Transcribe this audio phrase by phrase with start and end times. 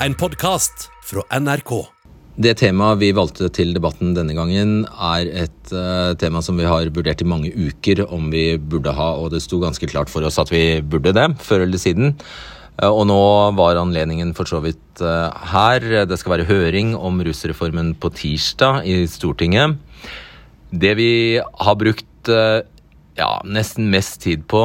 [0.00, 1.70] en podkast fra NRK.
[2.36, 6.90] Det temaet vi valgte til debatten denne gangen, er et uh, tema som vi har
[6.92, 10.36] vurdert i mange uker om vi burde ha, og det sto ganske klart for oss
[10.42, 12.12] at vi burde det, før eller siden.
[12.76, 13.20] Uh, og nå
[13.56, 16.04] var anledningen for så vidt uh, her.
[16.04, 19.78] Det skal være høring om rusreformen på tirsdag i Stortinget.
[20.76, 21.10] Det vi
[21.40, 24.64] har brukt ja, nesten mest tid på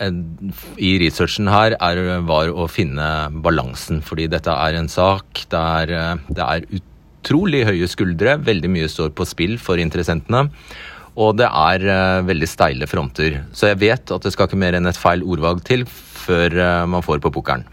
[0.00, 3.08] i researchen her er, var å finne
[3.44, 4.00] balansen.
[4.04, 5.92] Fordi dette er en sak der
[6.30, 6.64] det er
[7.20, 8.38] utrolig høye skuldre.
[8.46, 10.48] Veldig mye står på spill for interessentene.
[11.20, 13.42] Og det er uh, veldig steile fronter.
[13.52, 16.86] Så jeg vet at det skal ikke mer enn et feil ordvalg til før uh,
[16.88, 17.68] man får på pokeren.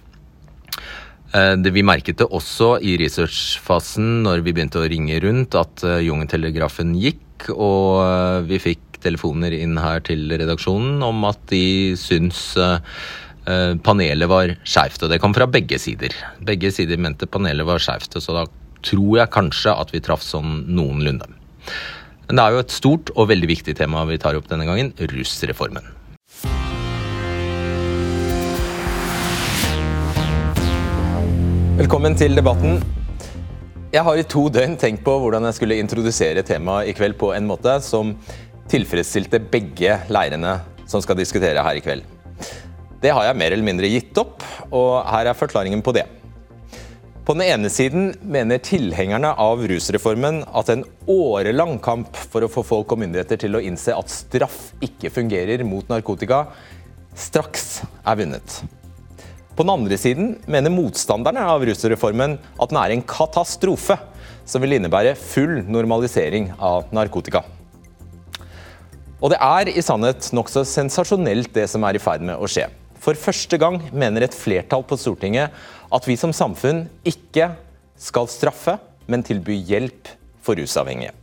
[1.27, 6.93] Det vi merket det også i researchfasen når vi begynte å ringe rundt, at Jungeltelegrafen
[6.97, 12.79] gikk, og vi fikk telefoner inn her til redaksjonen om at de syns uh,
[13.83, 15.03] panelet var skeivt.
[15.03, 16.15] Og det kom fra begge sider.
[16.43, 18.19] Begge sider mente panelet var skeivt.
[18.19, 18.47] Så da
[18.85, 21.29] tror jeg kanskje at vi traff sånn noenlunde.
[22.27, 24.91] Men det er jo et stort og veldig viktig tema vi tar opp denne gangen
[24.99, 25.93] rusreformen.
[31.77, 32.81] Velkommen til debatten.
[33.93, 37.29] Jeg har i to døgn tenkt på hvordan jeg skulle introdusere temaet i kveld på
[37.37, 38.15] en måte som
[38.71, 42.05] tilfredsstilte begge leirene som skal diskutere her i kveld.
[43.01, 44.41] Det har jeg mer eller mindre gitt opp,
[44.73, 46.07] og her er forklaringen på det.
[47.27, 52.63] På den ene siden mener tilhengerne av rusreformen at en årelang kamp for å få
[52.63, 56.45] folk og myndigheter til å innse at straff ikke fungerer mot narkotika,
[57.11, 58.61] straks er vunnet.
[59.57, 63.99] På den andre siden mener motstanderne av rusreformen at den er en katastrofe
[64.47, 67.43] som vil innebære full normalisering av narkotika.
[69.17, 72.67] Og det er i sannhet nokså sensasjonelt det som er i ferd med å skje.
[73.01, 75.53] For første gang mener et flertall på Stortinget
[75.93, 77.51] at vi som samfunn ikke
[77.97, 78.77] skal straffe,
[79.09, 80.11] men tilby hjelp
[80.45, 81.15] for rusavhengige.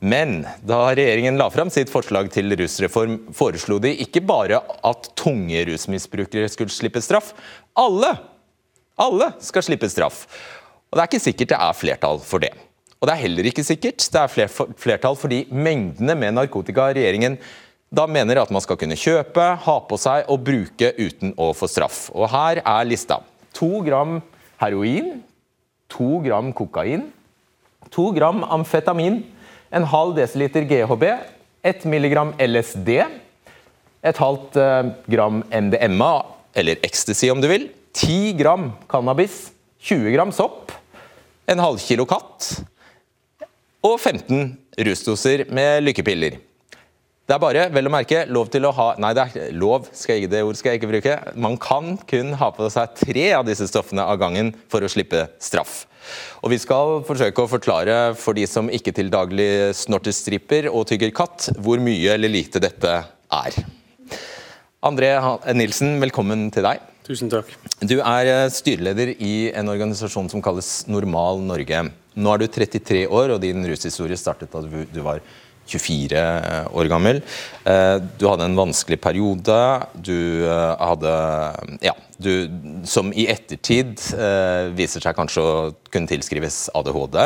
[0.00, 5.66] Men da regjeringen la fram sitt forslag til rusreform, foreslo de ikke bare at tunge
[5.68, 7.34] rusmisbrukere skulle slippe straff.
[7.76, 8.14] Alle!
[9.00, 10.24] Alle skal slippe straff.
[10.90, 12.54] Og det er ikke sikkert det er flertall for det.
[13.00, 17.38] Og det er heller ikke sikkert det er flertall for de mengdene med narkotika regjeringen
[17.90, 21.66] da mener at man skal kunne kjøpe, ha på seg og bruke uten å få
[21.66, 22.04] straff.
[22.14, 23.18] Og her er lista.
[23.58, 24.20] To gram
[24.62, 25.16] heroin,
[25.90, 27.08] to gram kokain,
[27.90, 29.24] to gram amfetamin,
[29.74, 31.04] en halv desiliter GHB,
[31.66, 32.92] ett milligram LSD,
[34.06, 36.12] et halvt eh, gram MDMA,
[36.54, 39.48] eller ecstasy om du vil, ti gram cannabis,
[39.82, 40.70] 20 gram sopp,
[41.50, 42.60] en halvkilo katt
[43.86, 46.38] og 15 rusdoser med lykkepiller.
[47.30, 50.18] Det er bare, vel å merke, lov til å ha Nei, det er lov, skal
[50.18, 51.12] jeg, det ord skal jeg ikke bruke.
[51.38, 55.28] Man kan kun ha på seg tre av disse stoffene av gangen for å slippe
[55.38, 55.84] straff.
[56.42, 60.88] Og Vi skal forsøke å forklare for de som ikke til daglig snorter stripper og
[60.90, 63.62] tygger katt, hvor mye eller lite dette er.
[64.82, 65.14] André
[65.54, 66.82] Nilsen, velkommen til deg.
[67.06, 67.54] Tusen takk.
[67.78, 71.86] Du er styreleder i en organisasjon som kalles Normal Norge.
[72.14, 75.22] Nå er du 33 år, og din rushistorie startet da du var
[75.70, 76.22] 24
[76.74, 77.20] år gammel.
[77.64, 79.58] Eh, du hadde en vanskelig periode.
[79.94, 81.14] Du eh, hadde
[81.84, 82.32] Ja, du,
[82.88, 85.54] som i ettertid eh, viser seg kanskje å
[85.92, 87.20] kunne tilskrives ADHD.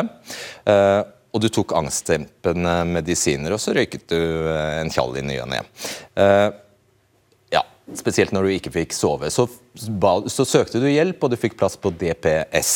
[1.35, 5.57] Og du tok angstdempende medisiner, og så røyket du en tjall i ny og ne.
[7.51, 7.65] Ja,
[7.99, 9.27] spesielt når du ikke fikk sove.
[9.35, 12.71] Så, så søkte du hjelp, og du fikk plass på DPS.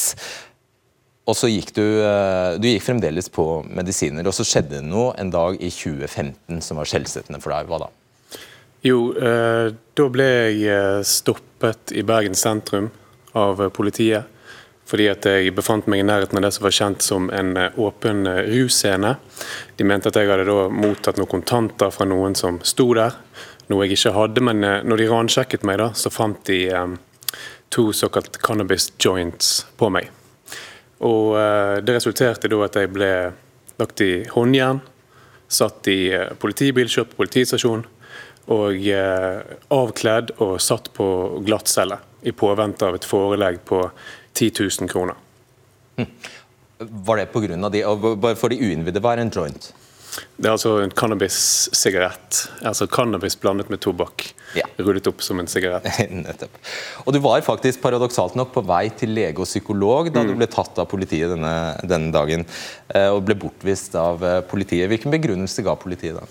[1.30, 5.14] Og så gikk du, eh, du gikk fremdeles på medisiner, og så skjedde det noe
[5.22, 7.70] en dag i 2015 som var skjellsettende for deg.
[7.70, 7.90] Hva da?
[8.86, 9.70] Jo, eh,
[10.00, 12.90] da ble jeg eh, stoppet i Bergen sentrum
[13.38, 14.36] av politiet.
[14.90, 18.26] Fordi at jeg befant meg i nærheten av det som var kjent som en åpen
[18.48, 19.12] russcene.
[19.78, 23.14] De mente at jeg hadde da mottatt noen kontanter fra noen som sto der.
[23.70, 26.64] Noe jeg ikke hadde, men når de ransjekket meg, da, så fant de
[27.70, 30.10] to såkalt cannabis joints på meg.
[31.06, 33.12] Og eh, Det resulterte da at jeg ble
[33.80, 34.82] lagt i håndjern,
[35.48, 37.86] satt i eh, politibil, kjørt på politistasjon
[38.50, 41.08] og eh, avkledd og satt på
[41.46, 43.84] glattcelle i påvente av et forelegg på
[44.34, 44.52] 10
[44.82, 45.16] 000 kroner.
[46.00, 46.10] Hm.
[46.80, 47.70] Var det pga.
[47.70, 47.84] de,
[48.16, 49.72] bare for de uinnvidde, hva er en joint?
[50.40, 52.38] Det er altså en cannabis-sigarett.
[52.66, 54.30] Altså cannabis blandet med tobakk.
[54.58, 54.66] Ja.
[54.80, 55.86] Rullet opp som en sigarett.
[56.24, 56.56] Nettopp.
[57.06, 60.32] Og Du var faktisk paradoksalt nok på vei til lege og psykolog da mm.
[60.32, 61.54] du ble tatt av politiet denne,
[61.84, 62.48] denne, dagen.
[62.88, 64.88] Eh, og ble bortvist av eh, politiet.
[64.92, 66.26] Hvilken begrunnelse ga politiet da?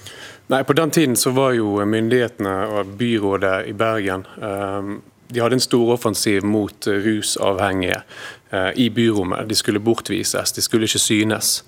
[0.48, 4.94] Nei, På den tiden så var jo myndighetene og byrådet i Bergen um,
[5.28, 8.02] de hadde en stor offensiv mot eh, rusavhengige
[8.50, 9.48] eh, i byrommet.
[9.48, 11.64] De skulle bortvises, de skulle ikke synes.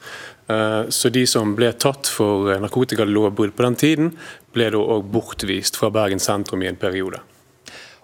[0.50, 4.14] Eh, så de som ble tatt for narkotikalovbrudd på den tiden,
[4.54, 7.20] ble da òg bortvist fra Bergen sentrum i en periode.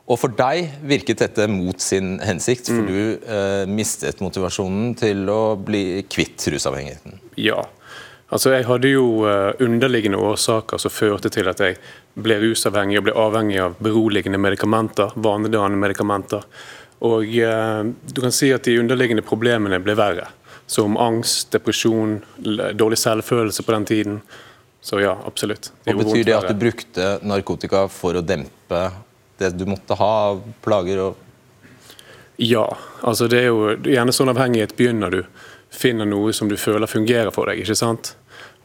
[0.06, 2.90] Og For deg virket dette mot sin hensikt, for mm.
[2.90, 7.18] du eh, mistet motivasjonen til å bli kvitt rusavhengigheten?
[7.42, 7.64] Ja.
[8.28, 9.22] Altså, Jeg hadde jo
[9.62, 11.76] underliggende årsaker som førte til at jeg
[12.18, 16.42] ble rusavhengig og ble avhengig av beroligende medikamenter, vanedannende medikamenter.
[17.04, 20.30] Og eh, du kan si at De underliggende problemene ble verre.
[20.66, 22.18] Som angst, depresjon,
[22.74, 24.16] dårlig selvfølelse på den tiden.
[24.82, 25.70] Så ja, absolutt.
[25.84, 28.88] Det Hva betyr det at du brukte narkotika for å dempe
[29.38, 31.04] det du måtte ha av plager?
[31.04, 31.22] og
[32.36, 32.66] ja,
[33.00, 35.22] altså det er jo gjerne sånn avhengighet begynner du.
[35.76, 37.60] Finner noe som du føler fungerer for deg.
[37.60, 38.14] ikke sant?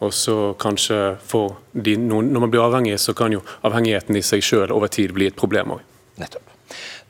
[0.01, 4.41] Og så kanskje for de, Når man blir avhengig, så kan jo avhengigheten i seg
[4.41, 5.83] sjøl over tid bli et problem òg.
[6.17, 6.47] Nettopp.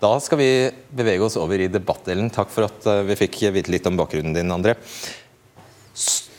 [0.01, 0.51] Da skal vi
[0.97, 2.31] bevege oss over i debattdelen.
[2.33, 4.73] Takk for at eh, vi fikk vite litt om bakgrunnen din, André.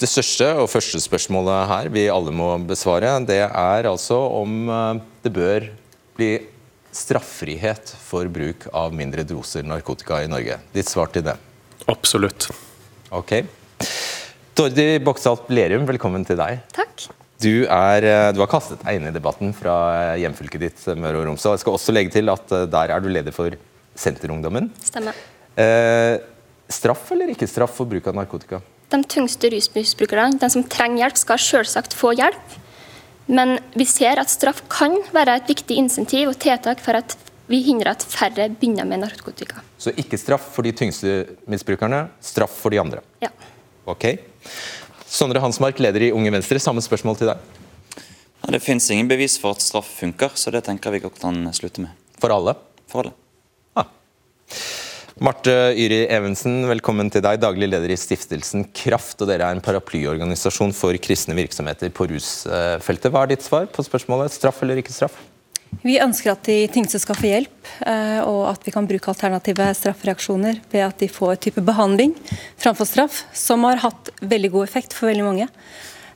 [0.02, 5.02] Det største og første spørsmålet her vi alle må besvare, det er altså om eh,
[5.22, 5.68] det bør
[6.18, 6.32] bli
[6.92, 10.58] straffrihet for bruk av mindre doser narkotika i Norge.
[10.74, 11.38] Ditt svar til det?
[11.86, 12.50] Absolutt.
[13.12, 13.32] Ok.
[14.56, 16.62] Tordi Boksalt Lerum, velkommen til deg.
[16.72, 17.10] Takk.
[17.42, 19.74] Du, er, eh, du, har kastet deg inn i debatten fra
[20.14, 21.58] eh, hjemfylket ditt, eh, Møre og Romsdal.
[21.58, 23.52] Jeg skal også legge til at der er du leder for
[24.00, 24.70] Senterungdommen.
[24.80, 25.18] Stemmer.
[25.60, 26.14] Eh,
[26.72, 28.62] straff eller ikke straff for bruk av narkotika?
[28.92, 32.56] De tyngste rusmisbrukerne, de som trenger hjelp, skal selvsagt få hjelp.
[33.28, 37.12] Men vi ser at straff kan være et viktig insentiv og tiltak for at
[37.52, 39.60] vi hindrer at færre begynner med narkotika.
[39.80, 43.02] Så ikke straff for de tyngste misbrukerne, straff for de andre?
[43.20, 43.28] Ja.
[43.88, 44.06] Ok.
[45.12, 47.42] Sondre Hansmark, leder i Unge Venstre, samme spørsmål til deg.
[48.42, 51.44] Ja, det finnes ingen bevis for at straff funker, så det tenker vi godt kan
[51.54, 51.92] slutte med.
[52.22, 52.56] For alle?
[52.90, 53.12] For alle.
[53.76, 53.90] Ah.
[55.22, 59.20] Marte Yri Evensen, velkommen til deg, daglig leder i stiftelsen Kraft.
[59.20, 63.12] og Dere er en paraplyorganisasjon for kristne virksomheter på rusfeltet.
[63.12, 65.20] Hva er ditt svar på spørsmålet straff eller ikke straff?
[65.80, 69.70] Vi ønsker at de tyngste skal få hjelp, eh, og at vi kan bruke alternative
[69.78, 72.12] straffereaksjoner ved at de får type behandling
[72.60, 75.48] framfor straff, som har hatt veldig god effekt for veldig mange.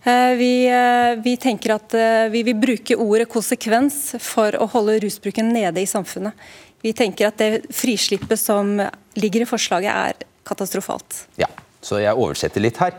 [0.06, 1.96] Eh, vi, eh, vi tenker at
[2.30, 6.36] vi vil bruke ordet konsekvens for å holde rusbruken nede i samfunnet.
[6.84, 8.76] Vi tenker at det frislippet som
[9.16, 11.24] ligger i forslaget er katastrofalt.
[11.40, 11.48] Ja,
[11.82, 12.94] så jeg oversetter litt her.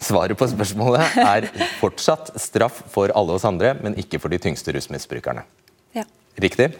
[0.00, 1.46] Svaret på spørsmålet er
[1.78, 5.44] fortsatt straff for alle oss andre, men ikke for de tyngste rusmisbrukerne.
[6.40, 6.70] Riktig.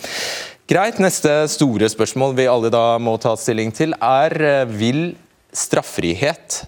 [0.70, 1.00] Greit.
[1.02, 5.14] Neste store spørsmål vi alle da må ta stilling til, er eh, vil
[5.50, 6.62] straffrihet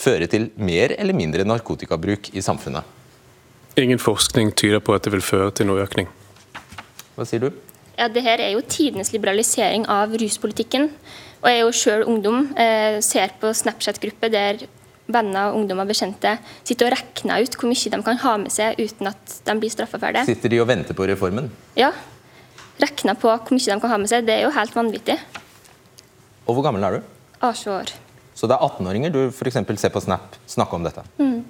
[0.00, 2.86] føre til mer eller mindre narkotikabruk i samfunnet?
[3.80, 6.08] Ingen forskning tyder på at det vil føre til noe økning.
[7.16, 7.50] Hva sier du?
[7.98, 10.88] Ja, det her er jo tidenes liberalisering av ruspolitikken.
[11.40, 12.46] Og jeg er jo sjøl ungdom.
[12.56, 14.62] Eh, ser på Snapchat-gruppe der
[15.10, 19.10] venner, ungdommer, bekjente sitter og regner ut hvor mye de kan ha med seg uten
[19.10, 20.24] at de blir straffa for det.
[20.28, 21.50] Sitter de og venter på reformen?
[21.78, 21.90] Ja.
[22.80, 24.26] Regner på hvor mye de kan ha med seg.
[24.26, 25.18] Det er jo helt vanvittig.
[26.46, 27.10] Og hvor gammel er du?
[27.40, 27.92] 20 år.
[28.36, 29.58] Så det er 18-åringer du f.eks.
[29.80, 31.04] ser på Snap snakke om dette?
[31.20, 31.42] Mm.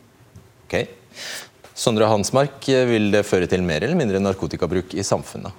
[0.67, 0.75] Ok.
[1.75, 5.55] Sondre Hansmark, vil det føre til mer eller mindre narkotikabruk i samfunnet?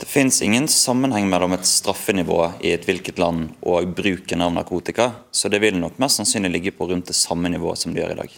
[0.00, 5.12] Det finnes ingen sammenheng mellom et straffenivå i et hvilket land og bruken av narkotika,
[5.30, 8.16] så det vil nok mest sannsynlig ligge på rundt det samme nivået som det gjør
[8.16, 8.34] i dag.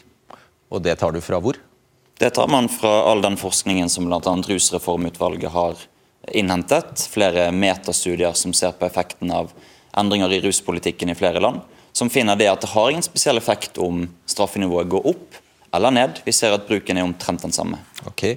[0.69, 1.57] Og det tar du fra hvor?
[2.21, 4.21] Det tar man fra all den forskningen som bl.a.
[4.21, 5.81] Rusreformutvalget har
[6.33, 7.09] innhentet.
[7.13, 9.53] Flere metastudier som ser på effekten av
[9.97, 11.61] endringer i ruspolitikken i flere land.
[11.97, 15.39] Som finner det at det har ingen spesiell effekt om straffenivået går opp
[15.77, 16.21] eller ned.
[16.25, 17.81] Vi ser at bruken er omtrent den samme.
[18.09, 18.37] Ok.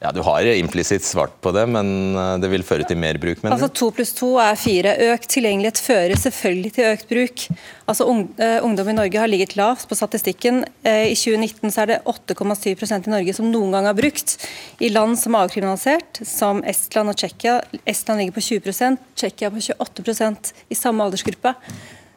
[0.00, 3.42] Ja, Du har implisitt svart på det, men eh, det vil føre til mer bruk?
[3.44, 4.94] Altså To pluss to er fire.
[5.12, 7.42] Økt tilgjengelighet fører selvfølgelig til økt bruk.
[7.84, 8.06] Altså
[8.40, 10.62] eh, Ungdom i Norge har ligget lavt på statistikken.
[10.88, 14.38] Eh, I 2019 så er det 8,7% i Norge som noen gang har brukt.
[14.80, 19.60] I land som er avkriminalisert, som Estland og Tsjekkia, Estland ligger på 20% Tsjekkia på
[19.68, 21.52] 28% i samme aldersgruppe.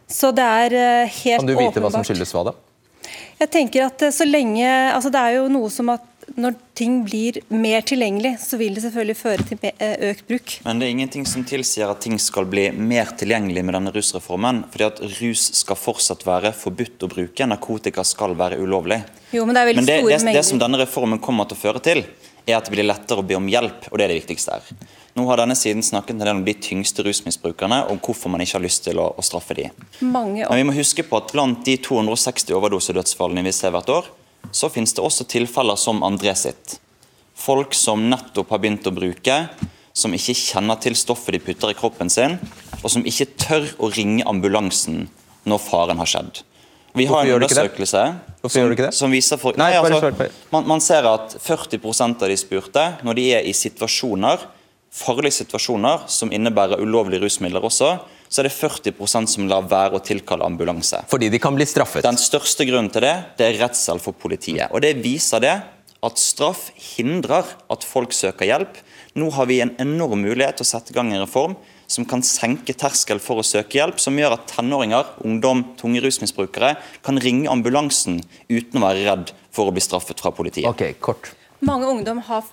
[0.07, 0.77] Så det er
[1.09, 1.43] helt åpenbart.
[1.43, 1.89] Kan du vite åpenbart.
[1.89, 2.55] hva som skyldes hva da?
[3.43, 4.63] Jeg tenker at så lenge,
[4.95, 8.83] altså Det er jo noe som at når ting blir mer tilgjengelig, så vil det
[8.85, 10.55] selvfølgelig føre til eh, økt bruk.
[10.65, 14.63] Men det er ingenting som tilsier at ting skal bli mer tilgjengelig med denne rusreformen.
[14.71, 19.03] fordi at rus skal fortsatt være forbudt å bruke, narkotika skal være ulovlig.
[19.31, 20.41] Jo, Men det er veldig men det, store det, mengder.
[20.41, 22.03] Det som denne reformen kommer til å føre til,
[22.45, 24.89] er at det blir lettere å be om hjelp, og det er det viktigste her.
[25.13, 28.83] Nå har denne siden snakket om de tyngste rusmisbrukerne, og hvorfor man ikke har lyst
[28.87, 29.69] til å, å straffe de.
[30.01, 34.09] Mange Men vi må huske på at blant de 260 overdosedødsfallene vi ser hvert år,
[34.51, 36.79] så finnes det også tilfeller som André sitt.
[37.37, 39.37] Folk som nettopp har begynt å bruke,
[39.93, 42.39] som ikke kjenner til stoffet de putter i kroppen sin,
[42.81, 45.07] og som ikke tør å ringe ambulansen
[45.49, 46.41] når faren har skjedd.
[46.93, 48.01] Vi har en undersøkelse
[48.77, 48.89] det?
[48.93, 50.11] som viser for, Nei, altså,
[50.53, 54.43] man, man ser at 40% av de spurte, når de er i situasjoner,
[54.93, 57.95] farlige situasjoner som innebærer ulovlige rusmidler også,
[58.33, 61.03] så er det 40% som lar være å tilkalle ambulanse.
[61.11, 62.01] Fordi de kan bli straffet.
[62.05, 64.73] Den største grunnen til det, det er redsel for politiet.
[64.73, 65.53] Og Det viser det
[66.03, 68.81] at straff hindrer at folk søker hjelp.
[69.15, 71.53] Nå har vi en enorm mulighet til å sette i gang en reform
[71.93, 76.73] som kan senke terskel for å søke hjelp, som gjør at tenåringer, ungdom, tunge rusmisbrukere
[77.05, 78.17] kan ringe ambulansen
[78.49, 80.65] uten å være redd for å bli straffet fra politiet.
[80.71, 81.29] Ok, kort.
[81.63, 82.43] Mange ungdom har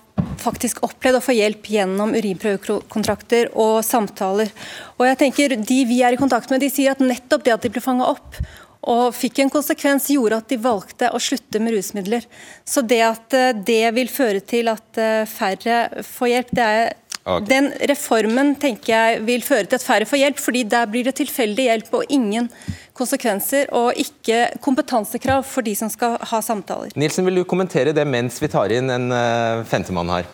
[0.40, 4.52] faktisk opplevd å få hjelp gjennom urinprøvekontrakter og samtaler.
[4.98, 7.66] Og jeg tenker De vi er i kontakt med, de sier at nettopp det at
[7.66, 8.38] de ble fanga opp
[8.80, 12.24] og fikk en konsekvens, gjorde at de valgte å slutte med rusmidler.
[12.64, 16.94] Så det at eh, det vil føre til at eh, færre får hjelp, det er
[17.28, 17.44] Ok.
[17.50, 21.18] Den reformen tenker jeg vil føre til at færre får hjelp, fordi der blir det
[21.20, 22.48] tilfeldig hjelp og ingen
[22.96, 26.92] konsekvenser, og ikke kompetansekrav for de som skal ha samtaler.
[26.96, 30.28] Nilsen, vil du kommentere det mens vi tar inn en uh, femtemann her?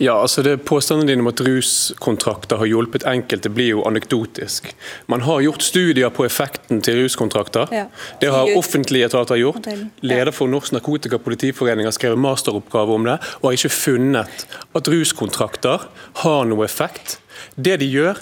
[0.00, 4.70] Ja, altså det Påstanden dine om at ruskontrakter har hjulpet enkelte, blir jo anekdotisk.
[5.12, 7.68] Man har gjort studier på effekten til ruskontrakter.
[7.74, 7.86] Ja.
[8.20, 9.68] Det har offentlige etater gjort.
[10.00, 15.88] Leder for Norsk Narkotikapolitiforening har skrevet masteroppgave om det, og har ikke funnet at ruskontrakter
[16.24, 17.18] har noe effekt.
[17.56, 18.20] Det de gjør,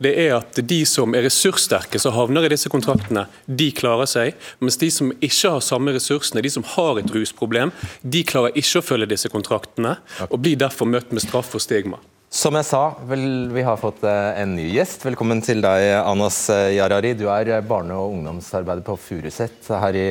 [0.00, 4.38] det er at de som er ressurssterke, som havner i disse kontraktene, de klarer seg.
[4.64, 8.80] Mens de som ikke har samme ressursene, de som har et rusproblem, de klarer ikke
[8.80, 9.98] å følge disse kontraktene,
[10.30, 12.00] og blir derfor møtt med straff og stigma.
[12.30, 12.80] Som jeg sa,
[13.10, 15.02] vel, vi har fått eh, en ny gjest.
[15.02, 17.10] Velkommen til deg, Anas eh, Yarari.
[17.18, 20.04] Du er eh, barne- og ungdomsarbeider på Furuset her i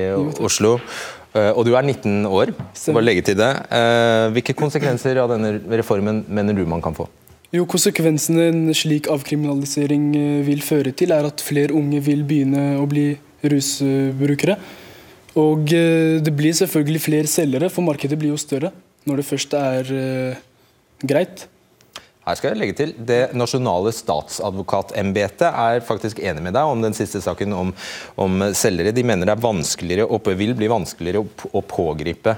[0.43, 0.73] Oslo.
[1.31, 2.51] Eh, Og du er 19 år.
[2.91, 3.47] Bare legge til det.
[3.71, 7.07] Eh, Hvilke konsekvenser av denne reformen mener du man kan få?
[7.49, 12.75] Jo, Konsekvensene en slik avkriminalisering eh, vil føre til, er at flere unge vil begynne
[12.77, 13.07] å bli
[13.41, 14.59] rusbrukere.
[15.41, 18.69] Og eh, det blir selvfølgelig flere selgere, for markedet blir jo større
[19.09, 20.43] når det først er eh,
[21.01, 21.47] greit.
[22.29, 26.95] Her skal jeg legge til, Det nasjonale statsadvokatembetet er faktisk enig med deg om den
[26.97, 27.73] siste saken om,
[28.21, 28.93] om selgere.
[28.93, 32.35] De mener det er vanskeligere og vil bli vanskeligere å, å pågripe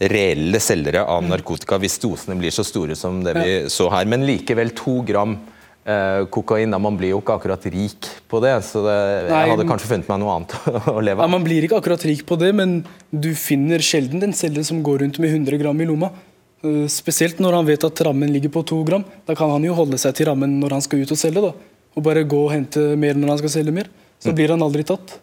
[0.00, 4.08] reelle selgere av narkotika hvis dosene blir så store som det vi så her.
[4.08, 5.36] Men likevel to gram
[5.84, 6.72] eh, kokain.
[6.72, 8.98] Da man blir jo ikke akkurat rik på det, så det,
[9.28, 10.56] jeg hadde kanskje funnet meg noe annet
[10.94, 11.34] å leve Ja, av.
[11.36, 15.04] Man blir ikke akkurat rik på det, men du finner sjelden en selger som går
[15.04, 16.14] rundt med 100 gram i lomma.
[16.64, 19.04] Eh, Spesielt når han vet at rammen ligger på to gram.
[19.26, 21.42] Da kan han jo holde seg til rammen når han skal ut og selge.
[21.44, 21.52] da.
[21.94, 23.90] Og bare gå og hente mer når han skal selge mer.
[24.22, 25.18] Så blir han aldri tatt.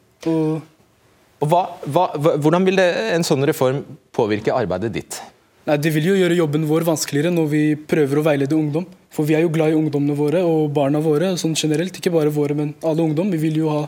[1.42, 2.04] Og hva, hva,
[2.38, 3.82] hvordan vil det, en sånn reform
[4.14, 5.18] påvirke arbeidet ditt?
[5.66, 8.86] Nei, Det vil jo gjøre jobben vår vanskeligere når vi prøver å veilede ungdom.
[9.12, 11.98] For vi er jo glad i ungdommene våre og barna våre sånn generelt.
[11.98, 13.34] Ikke bare våre, men alle ungdom.
[13.34, 13.82] Vi vil jo ha,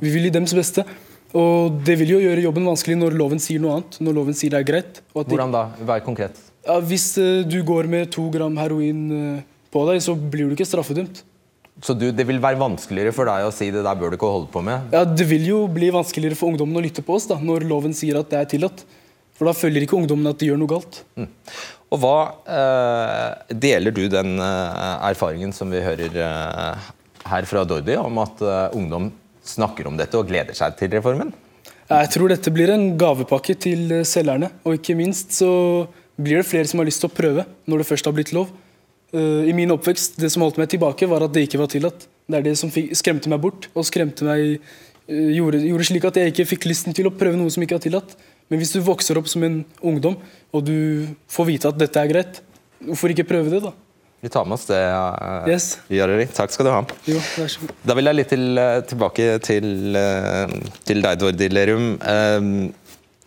[0.00, 0.86] vi vil gi dems beste.
[1.34, 3.98] Og det vil jo gjøre jobben vanskelig når loven sier noe annet.
[4.00, 5.02] Når loven sier det er greit.
[5.16, 5.66] Hvordan da?
[5.90, 6.38] Vær konkret.
[6.66, 10.56] Ja, hvis eh, du går med to gram heroin eh, på deg, så blir du
[10.56, 11.22] ikke straffedømt.
[11.82, 14.30] Så du, Det vil være vanskeligere for deg å si det der bør du ikke
[14.30, 14.92] holde på med?
[14.92, 17.96] Ja, Det vil jo bli vanskeligere for ungdommen å lytte på oss da, når loven
[17.96, 18.84] sier at det er tillatt.
[19.38, 21.00] For da følger ikke ungdommen at de gjør noe galt.
[21.92, 22.16] Og hva
[22.46, 26.90] eh, Deler du den eh, erfaringen som vi hører eh,
[27.32, 29.10] her fra Dordi, om at eh, ungdom
[29.42, 31.32] snakker om dette og gleder seg til reformen?
[31.90, 34.52] Jeg tror dette blir en gavepakke til selgerne.
[34.64, 35.50] Og ikke minst så
[36.24, 38.52] blir det flere som har lyst til å prøve når det først har blitt lov.
[39.12, 42.06] Uh, I min oppvekst, det som holdt meg tilbake, var at det ikke var tillatt.
[42.24, 46.06] Det er det som fikk, skremte meg bort, og skremte meg uh, gjorde, gjorde slik
[46.08, 48.16] at jeg ikke fikk lysten til å prøve noe som ikke var tillatt.
[48.48, 50.16] Men hvis du vokser opp som en ungdom,
[50.52, 50.76] og du
[51.32, 52.40] får vite at dette er greit,
[52.82, 53.74] hvorfor ikke prøve det, da?
[54.22, 54.78] Vi tar med oss det.
[54.78, 55.64] uh, Yes.
[55.90, 56.28] Jarari.
[56.30, 56.80] Takk skal du ha.
[57.10, 57.72] Jo, vær så god.
[57.90, 58.60] Da vil jeg litt til,
[58.92, 59.98] tilbake til,
[60.86, 61.88] til deg, Dordi Lerum.
[61.98, 62.46] Eh,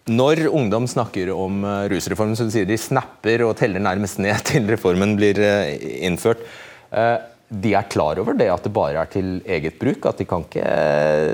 [0.06, 4.38] Når ungdom snakker om eh, rusreformen, så du sier de snapper og teller nærmest ned
[4.52, 5.72] til reformen blir eh,
[6.06, 6.44] innført.
[6.94, 7.16] Eh,
[7.56, 10.06] De er klar over det at det bare er til eget bruk?
[10.06, 10.66] At de kan ikke,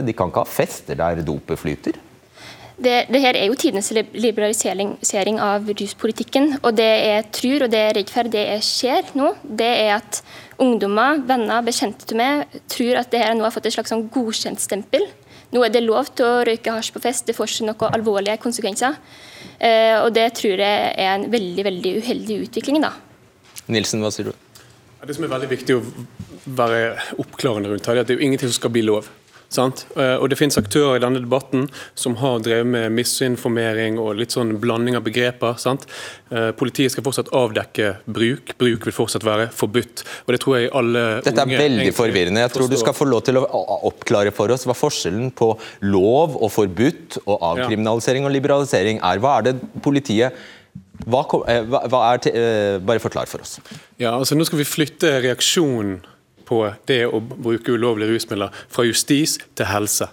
[0.04, 2.00] de kan ikke ha fester der dopet flyter?
[2.82, 6.58] Det, det her er jo tidenes liberalisering av ruspolitikken.
[6.63, 9.94] Og det jeg tror, og det jeg er redd det jeg ser nå, det er
[10.00, 10.22] at
[10.62, 14.08] ungdommer, venner, bekjente til meg tror at det her nå har fått et slags sånn
[14.12, 15.08] godkjentstempel.
[15.51, 18.38] Nå er det lov til å røyke hasj på fest, det får ikke noen alvorlige
[18.39, 18.96] konsekvenser.
[19.60, 22.81] Eh, og det tror jeg er en veldig veldig uheldig utvikling.
[22.81, 22.93] da.
[23.67, 24.34] Nilsen, hva sier du?
[25.01, 25.81] Det som er veldig viktig å
[26.46, 26.81] være
[27.22, 29.10] oppklarende rundt her, er at det er jo ingenting som skal bli lov.
[29.51, 29.81] Sant?
[30.00, 31.65] Eh, Og Det finnes aktører i denne debatten
[32.00, 35.58] som har drevet med misinformering og litt sånn blanding av begreper.
[35.60, 35.84] Sant?
[36.31, 38.53] Eh, Politiet skal fortsatt avdekke bruk.
[38.62, 40.05] Bruk vil fortsatt være forbudt.
[40.25, 42.46] Og det tror jeg alle Dette er veldig forvirrende.
[42.46, 43.43] Jeg tror du skal få lov til å
[43.91, 45.51] oppklare for oss hva forskjellen på
[45.84, 49.20] lov og forbudt og avkriminalisering og liberalisering er.
[49.20, 50.31] Hva er det politiet
[51.10, 53.60] hva, kom- eh, hva, hva er Bare forklar for oss.
[54.00, 56.00] Ja, altså Nå skal vi flytte reaksjonen
[56.51, 60.10] på det å bruke ulovlige rusmidler fra justis til helse.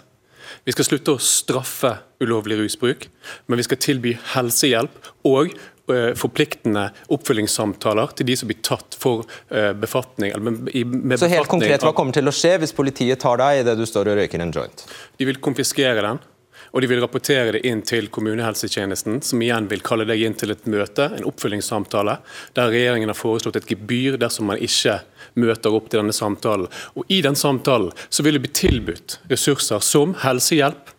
[0.65, 1.91] Vi skal slutte å straffe
[2.23, 3.05] ulovlig rusbruk,
[3.47, 9.23] men vi skal tilby helsehjelp og eh, forpliktende oppfølgingssamtaler til de som blir tatt for
[9.51, 10.33] eh, befatning.
[10.33, 10.83] Eller med, i-
[11.21, 14.09] Så helt konkret, Hva kommer til å skje hvis politiet tar deg idet du står
[14.11, 14.83] og røyker en joint?
[15.19, 16.19] De vil konfiskere den,
[16.71, 20.53] og de vil rapportere det inn til kommunehelsetjenesten, som igjen vil kalle deg inn til
[20.53, 22.19] et møte, en oppfølgingssamtale,
[22.57, 24.99] der regjeringen har foreslått et gebyr dersom man ikke
[25.39, 26.69] møter opp til denne samtalen.
[26.95, 30.95] Og I den samtalen så vil det bli tilbudt ressurser som helsehjelp,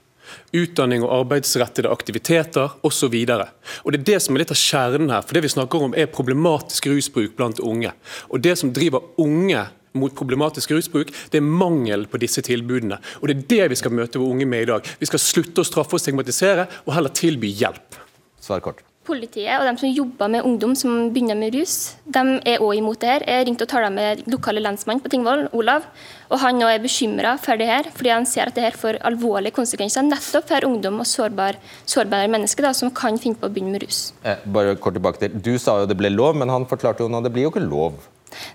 [0.54, 3.14] utdanning og arbeidsrettede aktiviteter osv.
[3.14, 5.22] Det er det som er litt av kjernen her.
[5.22, 7.92] for Det vi snakker om er problematisk rusbruk blant unge.
[8.30, 13.00] Og Det som driver unge mot problematisk rusbruk, det er mangel på disse tilbudene.
[13.20, 14.87] Og Det er det vi skal møte våre unge med i dag.
[15.00, 17.99] Vi skal slutte å straffe og stigmatisere, og heller tilby hjelp.
[18.40, 18.85] Svar kort.
[19.11, 23.00] Politiet og de som jobber med ungdom som begynner med rus, de er òg imot
[23.00, 23.25] det her.
[23.26, 25.87] Jeg ringte og talte med lokale lensmann på Tingvoll, Olav,
[26.28, 29.56] og han er bekymra for det her, fordi han ser at det her får alvorlige
[29.56, 33.73] konsekvenser nettopp for ungdom og sårbare, sårbare mennesker da, som kan finne på å begynne
[33.73, 34.12] med rus.
[34.23, 35.42] Eh, bare kort tilbake til.
[35.49, 37.66] Du sa jo det ble lov, men han forklarte jo nå det blir jo ikke
[37.66, 37.97] lov.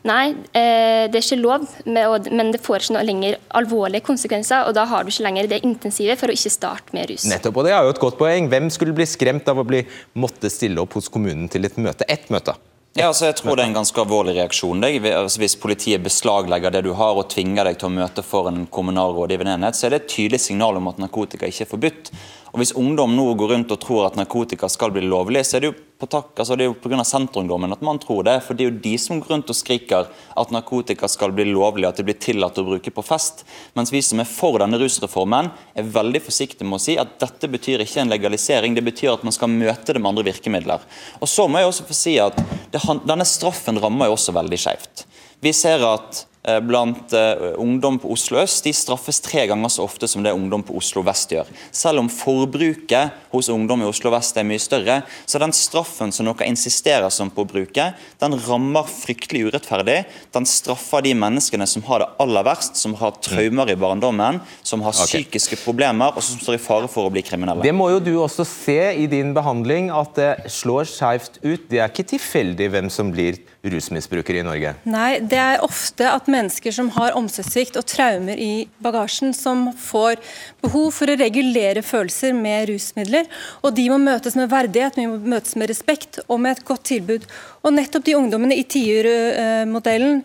[0.08, 4.76] Nei, eh, det er ikke lov, men det får ikke noe lenger alvorlige konsekvenser, og
[4.78, 7.28] da har du ikke lenger det intensive for å ikke starte med rus.
[7.30, 8.50] Nettopp, og det er jo et godt poeng.
[8.52, 9.84] Hvem skulle bli skremt av å bli
[10.22, 12.08] måtte stille opp hos kommunen til et møte?
[12.10, 12.56] Ett møte.
[12.96, 14.80] Ja, altså jeg tror det er en ganske alvorlig reaksjon.
[14.80, 18.62] Altså, hvis politiet beslaglegger det du har og tvinger deg til å møte for en
[18.72, 22.14] kommunal rådgivende enhet, så er det et tydelig signal om at narkotika ikke er forbudt.
[22.56, 25.66] Og Hvis ungdom nå går rundt og tror at narkotika skal bli lovlig, så er
[25.66, 27.04] det jo på takk, altså det er jo pga.
[27.08, 28.36] senterungdommen at man tror det.
[28.44, 31.88] For det er jo de som går rundt og skriker at narkotika skal bli lovlig,
[31.88, 33.44] at det blir tillatt å bruke på fest.
[33.76, 37.52] Mens vi som er for denne rusreformen, er veldig forsiktige med å si at dette
[37.52, 40.84] betyr ikke en legalisering, det betyr at man skal møte det med andre virkemidler.
[41.20, 42.40] Og så må jeg også få si at
[42.72, 45.06] det, denne straffen rammer jo også veldig skjevt.
[45.44, 46.26] Vi ser at
[46.62, 50.64] blant eh, ungdom på Oslo øst de straffes tre ganger så ofte som det ungdom
[50.66, 51.50] på Oslo vest gjør.
[51.74, 56.30] Selv om forbruket hos ungdom i Oslo vest er mye større, så den straffen som
[56.30, 57.88] dere insisterer som på å bruke,
[58.22, 60.04] den rammer fryktelig urettferdig.
[60.36, 64.84] Den straffer de menneskene som har det aller verst, som har traumer i barndommen, som
[64.86, 67.66] har psykiske problemer og som står i fare for å bli kriminelle.
[67.66, 71.68] Det må jo du også se i din behandling, at det slår skeivt ut.
[71.72, 73.42] Det er ikke tilfeldig hvem som blir
[73.74, 74.74] rusmisbrukere i Norge.
[74.88, 80.22] Nei, det er ofte at mennesker som har omsorgssvikt og traumer i bagasjen, som får
[80.66, 83.30] behov for å regulere følelser med rusmidler.
[83.66, 86.86] Og de må møtes med verdighet, de må møtes med respekt og med et godt
[86.92, 87.28] tilbud.
[87.66, 90.20] Og nettopp de ungdommene i Tiur-modellen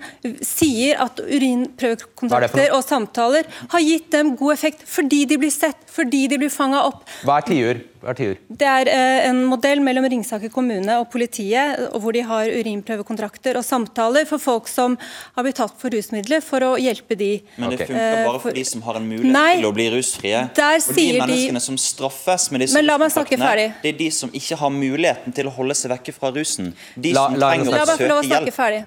[0.45, 5.81] sier at er urinprøvekontrakter og samtaler har gitt dem god effekt fordi de blir sett,
[5.91, 7.07] fordi de blir fanga opp.
[7.25, 7.81] Hva er tiur?
[8.01, 13.65] Det er eh, en modell mellom Ringsaker kommune og politiet, hvor de har urinprøvekontrakter og
[13.67, 14.95] samtaler for folk som
[15.37, 17.29] har blitt tatt for rusmidler, for å hjelpe de.
[17.61, 19.73] Men det funker bare Eh, for for- de som har en mulighet Nei, til å
[19.77, 20.41] bli rusfrie.
[20.57, 23.83] der og de menneskene de- som straffes med disse Men la meg snakke ruskontaktene, ferdig.
[23.83, 26.73] det er de som ikke har muligheten til å holde seg vekke fra rusen.
[26.99, 28.57] De La- henne trenger å meg få søke snakke hjelp.
[28.57, 28.83] ferdig.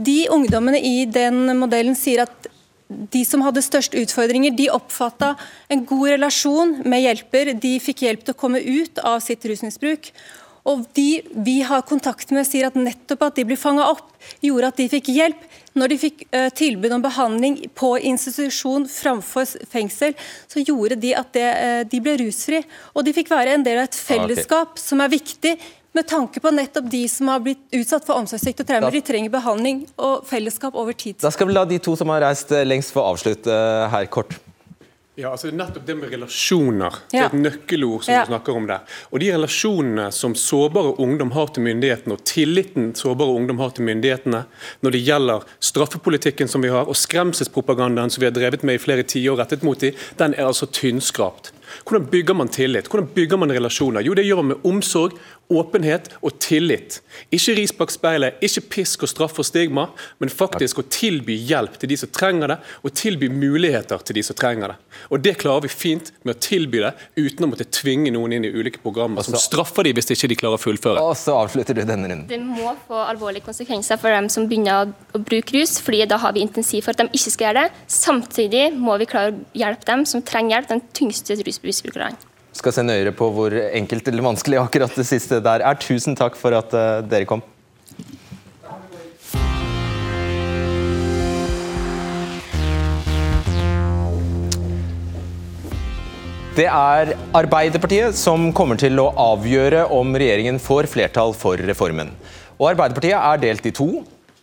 [0.00, 2.50] De ungdommene i den modellen sier at
[2.90, 5.34] de som hadde størst utfordringer, de oppfatta
[5.70, 7.54] en god relasjon med hjelper.
[7.62, 10.10] De fikk hjelp til å komme ut av sitt rusmisbruk.
[10.68, 14.10] Og de vi har kontakt med, sier at nettopp at de ble fanga opp,
[14.44, 15.46] gjorde at de fikk hjelp.
[15.78, 20.16] Når de fikk eh, tilbud om behandling på institusjon framfor fengsel,
[20.50, 22.60] så gjorde de at det, eh, de ble rusfri.
[22.92, 25.54] Og de fikk være en del av et fellesskap som er viktig
[25.92, 28.94] med tanke på nettopp de som har blitt utsatt for omsorgssvikt og traumer.
[28.94, 31.18] De trenger behandling og fellesskap over tid.
[31.22, 34.06] Da skal vi la de to som har reist eh, lengst få avslutte eh, her
[34.06, 34.38] kort.
[35.20, 38.20] Ja, altså Nettopp det med relasjoner det er et nøkkelord som Ja.
[38.24, 38.86] du snakker om der.
[39.12, 43.84] Og De relasjonene som sårbare ungdom har til myndighetene, og tilliten sårbare ungdom har til
[43.84, 44.44] myndighetene
[44.80, 48.82] når det gjelder straffepolitikken som vi har, og skremselspropagandaen som vi har drevet med i
[48.82, 51.52] flere tiår rettet mot dem, den er altså tynnskrapt.
[51.84, 52.88] Hvordan bygger man tillit?
[52.88, 54.00] Hvordan bygger man relasjoner?
[54.06, 55.12] Jo, det gjør man med omsorg
[55.50, 57.00] åpenhet og tillit.
[57.34, 59.88] Ikke ris bak speilet, ikke pisk og straff og stigma,
[60.22, 64.24] men faktisk å tilby hjelp til de som trenger det, og tilby muligheter til de
[64.26, 64.78] som trenger det.
[65.10, 68.46] Og Det klarer vi fint med å tilby det, uten å måtte tvinge noen inn
[68.48, 71.02] i ulike programmer som straffer de hvis ikke de klarer å fullføre.
[71.02, 72.26] Og så avslutter du denne runden.
[72.30, 76.34] Det må få alvorlige konsekvenser for dem som begynner å, bruke rus, fordi da har
[76.34, 77.84] vi intensiv for at de ikke skal gjøre det.
[77.92, 82.30] Samtidig må vi klare å hjelpe dem som trenger hjelp, den tyngste rusmisbrukerne.
[82.60, 85.78] Skal se nøyere på hvor enkelt eller vanskelig akkurat det siste der er.
[85.80, 87.40] Tusen takk for at eh, dere kom.
[96.58, 102.12] Det er Arbeiderpartiet som kommer til å avgjøre om regjeringen får flertall for reformen.
[102.58, 103.88] Og Arbeiderpartiet er delt i to.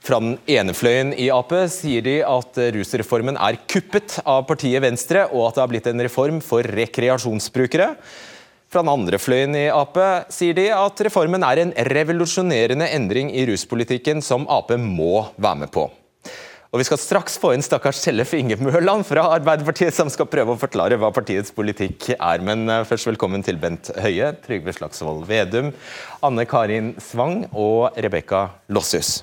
[0.07, 5.25] Fra den ene fløyen i Ap sier de at rusreformen er kuppet av partiet Venstre,
[5.35, 7.89] og at det har blitt en reform for rekreasjonsbrukere.
[8.71, 9.99] Fra den andre fløyen i Ap
[10.31, 15.75] sier de at reformen er en revolusjonerende endring i ruspolitikken som Ap må være med
[15.75, 15.89] på.
[16.71, 20.55] Og Vi skal straks få inn stakkars Tellef Inge Mørland fra Arbeiderpartiet, som skal prøve
[20.55, 22.43] å forklare hva partiets politikk er.
[22.43, 25.73] Men eh, først velkommen til Bent Høie, Trygve Slagsvold Vedum,
[26.23, 29.17] Anne Karin Svang og Rebekka Lossius.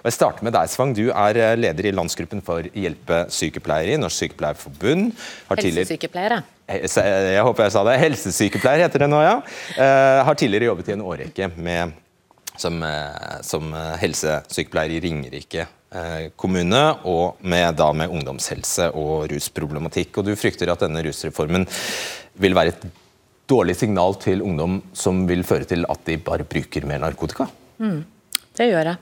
[0.00, 0.94] Og Jeg starter med deg, Svang.
[0.96, 5.12] Du er eh, leder i landsgruppen for hjelpesykepleiere i Norsk Sykepleierforbund.
[5.52, 6.42] Helsesykepleiere.
[6.66, 7.96] Eh, eh, Jeg håper jeg sa det.
[8.02, 9.38] Helsesykepleier heter det nå, ja.
[10.26, 11.96] Har tidligere jobbet i en årrekke med,
[12.58, 12.84] som,
[13.46, 13.72] som
[14.02, 15.66] helsesykepleier i Ringerike
[16.36, 20.18] kommune, og med, da med ungdomshelse og rusproblematikk.
[20.18, 21.64] Og Du frykter at denne rusreformen
[22.42, 22.86] vil være et
[23.48, 27.46] dårlig signal til ungdom som vil føre til at de bare bruker mer narkotika?
[28.56, 28.98] Det gjør jeg.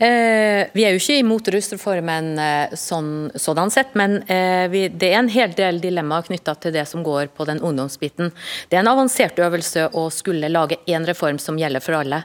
[0.00, 5.10] Eh, vi er jo ikke imot rusreformen eh, sånn, sådan sett, men eh, vi, det
[5.10, 8.32] er en hel del dilemmaer knytta til det som går på den ungdomsbiten.
[8.70, 12.22] Det er en avansert øvelse å skulle lage én reform som gjelder for alle.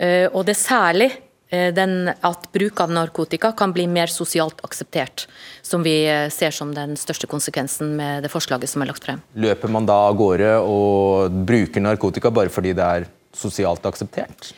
[0.00, 1.10] Eh, og det er særlig
[1.52, 5.26] eh, den, at bruk av narkotika kan bli mer sosialt akseptert,
[5.60, 9.20] som vi eh, ser som den største konsekvensen med det forslaget som er lagt frem.
[9.36, 14.54] Løper man da av gårde og bruker narkotika bare fordi det er sosialt akseptert?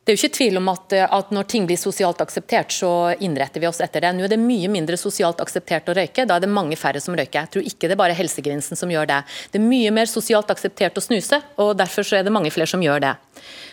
[0.00, 3.12] Det er jo ikke tvil om at, eh, at når ting blir sosialt akseptert, så
[3.20, 4.14] innretter vi oss etter det.
[4.16, 7.14] Nå er det mye mindre sosialt akseptert å røyke, da er det mange færre som
[7.14, 7.44] røyker.
[7.44, 9.20] Jeg tror ikke det er bare helsegevinsten som gjør det.
[9.52, 12.70] Det er mye mer sosialt akseptert å snuse, og derfor så er det mange flere
[12.72, 13.12] som gjør det.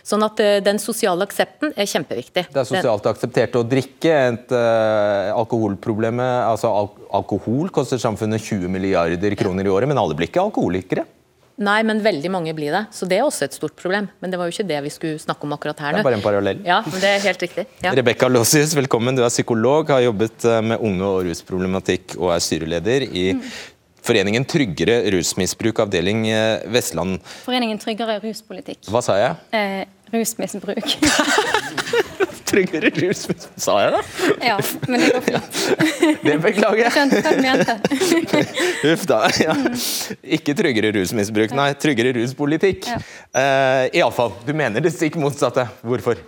[0.03, 2.49] Sånn at eh, den sosiale aksepten er kjempeviktig.
[2.51, 4.15] Det er sosialt akseptert å drikke.
[4.27, 10.15] Et uh, alkoholproblemet, altså al Alkohol koster samfunnet 20 milliarder kroner i året, men alle
[10.17, 11.05] blir ikke alkoholikere.
[11.57, 12.83] Nei, men veldig mange blir det.
[12.93, 14.05] Så det er også et stort problem.
[14.21, 15.97] Men det var jo ikke det vi skulle snakke om akkurat her nå.
[15.97, 16.59] Det er bare en parallell.
[16.67, 17.65] Ja, men det er helt riktig.
[17.81, 17.95] Ja.
[17.97, 19.17] Rebekka Lossius, velkommen.
[19.17, 23.25] Du er psykolog, har jobbet eh, med unge og rusproblematikk og er styreleder i
[24.07, 27.17] Foreningen Tryggere rusmisbruk, avdeling eh, Vestland.
[27.43, 28.85] Foreningen Tryggere ruspolitikk.
[28.93, 29.33] Hva sa jeg?
[29.57, 29.81] Eh,
[30.13, 30.93] rusmisbruk.
[32.47, 34.01] Tryggere rusmisbruk Sa jeg det?
[34.47, 34.55] ja,
[34.87, 35.57] men det går fint.
[36.27, 36.93] Det beklager jeg.
[36.95, 37.75] Skjønte hva du mente.
[38.93, 39.19] Uff da.
[39.43, 39.55] Ja.
[40.37, 41.69] Ikke tryggere rusmisbruk, nei.
[41.79, 42.87] Tryggere ruspolitikk.
[42.87, 43.01] Ja.
[43.35, 45.67] Uh, Iallfall, du mener det stikk motsatte.
[45.83, 46.23] Hvorfor?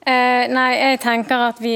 [0.00, 1.74] Eh, nei, jeg tenker at vi,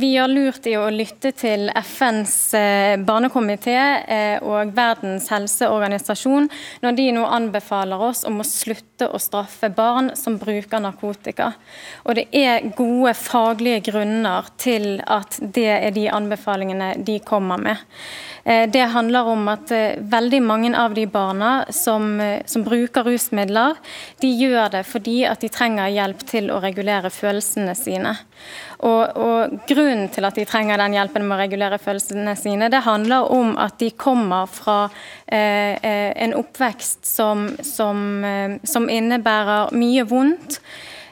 [0.00, 6.48] vi gjør lurt i å lytte til FNs eh, barnekomité eh, og Verdens helseorganisasjon
[6.80, 11.50] når de nå anbefaler oss om å slutte å straffe barn som bruker narkotika.
[12.08, 17.84] Og det er gode faglige grunner til at det er de anbefalingene de kommer med.
[18.44, 23.04] Eh, Det handler om at eh, veldig mange av de barna som, eh, som bruker
[23.04, 23.76] rusmidler,
[24.20, 28.16] de gjør det fordi at de trenger hjelp til å regulere følelsene sine.
[28.80, 32.84] Og, og Grunnen til at de trenger den hjelpen med å regulere følelsene sine, det
[32.86, 34.88] handler om at de kommer fra
[35.26, 38.24] eh, en oppvekst som, som,
[38.64, 40.62] som innebærer mye vondt.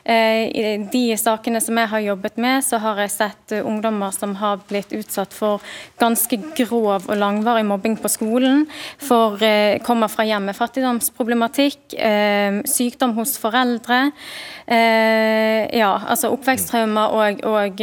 [0.09, 4.15] Eh, I de sakene som jeg har jobbet med, så har jeg sett eh, ungdommer
[4.17, 5.61] som har blitt utsatt for
[6.01, 8.65] ganske grov og langvarig mobbing på skolen.
[9.05, 14.09] For eh, kommer fra hjem med fattigdomsproblematikk, eh, sykdom hos foreldre.
[14.69, 17.81] Ja, altså oppveksttraumer og, og,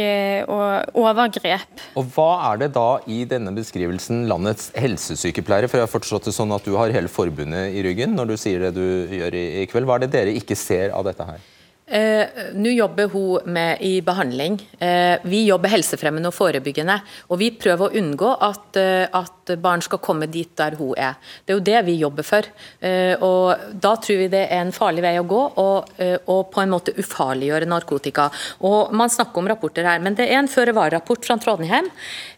[0.54, 1.82] og overgrep.
[1.98, 6.36] Og Hva er det da i denne beskrivelsen landets helsesykepleiere for jeg har forstått det
[6.36, 8.86] sånn at du har hele forbundet i ryggen når du sier det du
[9.18, 9.90] gjør i kveld.
[9.90, 11.42] Hva er det dere ikke ser av dette her?
[11.86, 14.56] Eh, Nå jobber hun med i behandling.
[14.78, 16.96] Eh, vi jobber helsefremmende og forebyggende.
[17.30, 21.14] Og vi prøver å unngå at, eh, at, barn skal komme dit der hun er.
[21.46, 22.42] Det er jo det vi jobber for.
[22.82, 26.50] Eh, og Da tror vi det er en farlig vei å gå, og, eh, og
[26.50, 28.32] på en måte ufarliggjøre narkotika.
[28.62, 31.88] Og Man snakker om rapporter her, men det er en føre-var-rapport fra Trondheim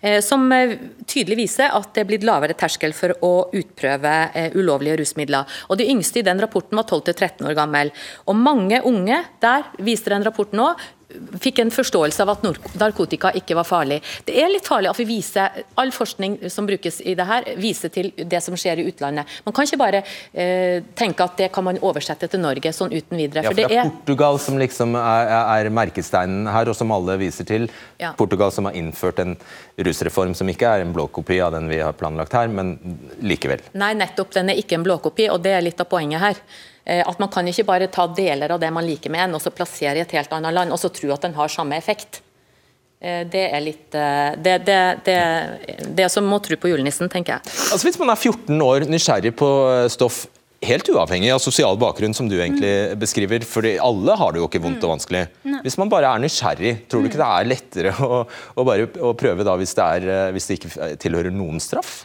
[0.02, 0.50] eh, som
[1.06, 5.46] tydelig viser at det er blitt lavere terskel for å utprøve ulovlige rusmidler.
[5.70, 7.90] Og De yngste i den rapporten var 12-13 år gammel.
[8.26, 10.72] Og mange unge der, viser en rapport nå,
[11.40, 12.42] fikk en forståelse av at
[12.79, 13.98] narkotika ikke var farlig.
[14.27, 17.92] Det er litt farlig at vi viser, all forskning som brukes i det her, viser
[17.92, 19.38] til det som skjer i utlandet.
[19.46, 23.16] Man kan ikke bare eh, tenke at det kan man oversette til Norge sånn uten
[23.16, 23.46] videre.
[23.46, 27.16] For, ja, for det, er Portugal som liksom er, er, merkesteinen her, og som alle
[27.22, 27.68] viser til.
[28.03, 28.12] Ja.
[28.18, 29.37] Portugal som har innført en
[29.88, 32.77] rusreform som ikke er en blåkopi av den vi har planlagt her, men
[33.24, 33.64] likevel.
[33.81, 34.35] Nei, nettopp.
[34.37, 36.42] Den er ikke en blåkopi, og det er litt av poenget her.
[36.88, 39.44] Eh, at man kan ikke bare ta deler av det man liker med en, og
[39.44, 42.22] så plassere i et helt annet land, og så tro at den har samme effekt.
[43.01, 44.09] Eh, det er litt Det,
[44.42, 45.18] Det, det, det,
[46.01, 47.53] det som må tro på julenissen, tenker jeg.
[47.68, 49.51] Altså Hvis man er 14 år nysgjerrig på
[49.92, 50.24] stoff,
[50.68, 52.98] helt uavhengig av sosial bakgrunn, som du egentlig mm.
[53.00, 54.94] beskriver, for alle har det jo ikke vondt og mm.
[54.96, 55.24] vanskelig.
[55.64, 59.14] Hvis man bare er nysgjerrig, tror du ikke det er lettere å, å bare å
[59.18, 62.02] prøve da hvis det, er, hvis det ikke tilhører noen straff?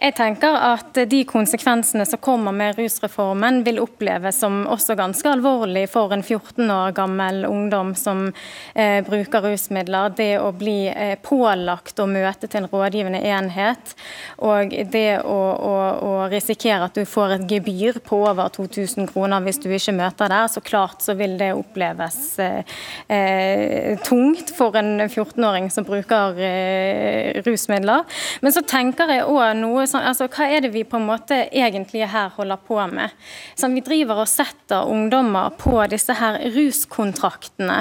[0.00, 5.82] Jeg tenker at de konsekvensene som kommer med rusreformen, vil oppleves som også ganske alvorlig
[5.92, 8.30] for en 14 år gammel ungdom som
[8.72, 10.14] eh, bruker rusmidler.
[10.16, 13.92] Det å bli eh, pålagt å møte til en rådgivende enhet,
[14.40, 15.36] og det å,
[15.68, 19.94] å, å, risikere at du får et gebyr på over 2000 kroner hvis du ikke
[19.96, 22.62] møter der, så klart så vil det oppleves eh,
[23.08, 28.04] eh tungt for en 14-åring som bruker eh, rusmidler.
[28.40, 31.42] Men så tenker jeg òg noe sånn, altså, hva er det vi på en måte
[31.50, 33.14] egentlig her holder på med?
[33.58, 37.80] Sånn, vi driver og setter ungdommer på disse her ruskontraktene,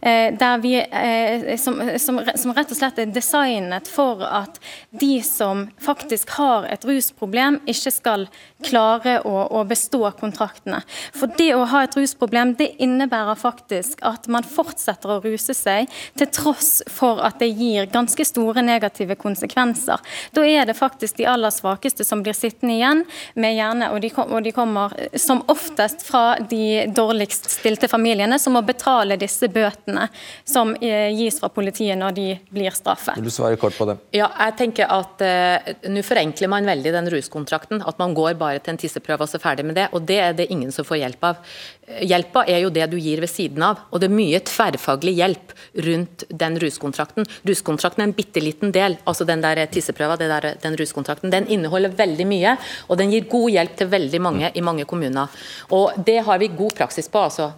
[0.00, 5.14] eh, der vi, eh, som, som, som, rett og slett er designet for at de
[5.26, 8.26] som faktisk har et rusproblem, ikke skal
[8.64, 10.82] klare å, å bestå kontraktene.
[11.16, 15.90] For det å ha et rusproblem, det innebærer faktisk at man fortsetter å ruse seg,
[16.18, 20.00] til tross for at det gir ganske store negative konsekvenser.
[20.34, 24.12] Da er det faktisk de aller svakeste som blir sittende igjen med hjerne, og de,
[24.22, 30.08] og de kommer som oftest fra de dårligst stilte familiene, som må betale disse bøtene
[30.48, 33.18] som eh, gis fra politiet når de blir straffet.
[33.18, 33.98] Vil du svare kort på det?
[34.16, 37.82] Ja, jeg tenker at eh, Nå forenkler man veldig den ruskontrakten.
[37.86, 39.88] At man går bare til en tisseprøve og så ferdig med det.
[39.92, 41.54] og Det er det ingen som får hjelp av.
[41.82, 45.52] Hjelpa er jo det du gir ved siden av, og det er mye tverrfaglig hjelp
[45.82, 47.26] rundt den ruskontrakten.
[47.48, 51.32] Ruskontrakten er en bitte liten del, altså den der tisseprøva, der, den ruskontrakten.
[51.34, 52.52] Den inneholder veldig mye,
[52.86, 55.34] og den gir god hjelp til veldig mange i mange kommuner.
[55.74, 57.18] Og Det har vi god praksis på.
[57.18, 57.50] altså.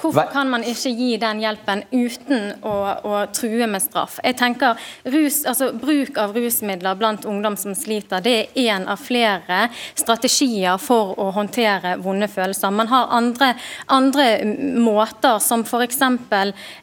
[0.00, 4.16] Hvorfor kan man ikke gi den hjelpen uten å, å true med straff?
[4.24, 4.80] Jeg tenker
[5.12, 9.66] rus, altså Bruk av rusmidler blant ungdom som sliter, det er én av flere
[9.98, 12.72] strategier for å håndtere vonde følelser.
[12.72, 13.54] Man har andre andre,
[13.86, 14.44] andre
[14.78, 16.00] måter, som f.eks.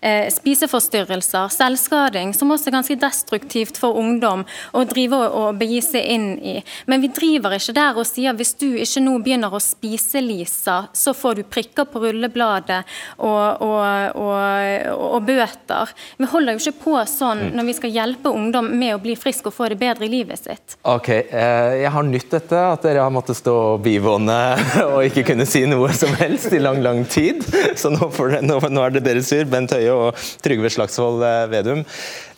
[0.02, 5.82] Eh, spiseforstyrrelser, selvskading, som også er ganske destruktivt for ungdom å drive og, og begi
[5.86, 6.58] seg inn i.
[6.89, 10.82] Men vi driver ikke der og sier hvis du ikke nå begynner å spise, Lisa,
[10.93, 12.82] så får du prikker på rullebladet
[13.17, 15.93] og, og, og bøter.
[16.17, 17.56] Vi holder jo ikke på sånn mm.
[17.58, 20.41] når vi skal hjelpe ungdom med å bli frisk og få det bedre i livet
[20.41, 20.78] sitt.
[20.89, 24.39] Ok, eh, Jeg har nytt dette, at dere har måttet stå bivåne
[24.91, 27.44] og ikke kunne si noe som helst i lang, lang tid.
[27.80, 31.46] Så nå, det, nå, nå er det deres tur, Bent Høie og Trygve Slagsvold eh,
[31.52, 31.84] Vedum.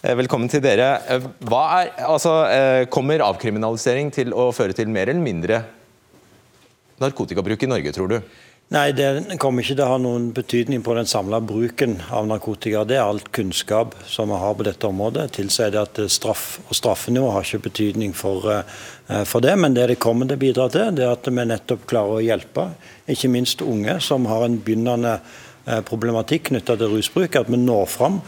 [0.01, 0.93] Eh, velkommen til dere.
[1.47, 2.35] Hva er, altså,
[2.93, 5.63] kommer avkriminalisering til å føre til mer eller mindre
[7.01, 8.19] narkotikabruk i Norge, tror du?
[8.71, 12.85] Nei, Det kommer ikke til å ha noen betydning på den samla bruken av narkotika.
[12.87, 15.25] Det er alt kunnskap som vi har på dette området.
[15.35, 18.47] Tilsier det at straff og straffenivå har ikke betydning for,
[19.27, 19.57] for, det.
[19.59, 22.23] Men det det kommer til å bidra til, det er at vi nettopp klarer å
[22.23, 22.69] hjelpe
[23.11, 27.91] ikke minst unge som har en begynnende eh, problematikk knytta til rusbruk, at vi når
[27.91, 28.21] fram.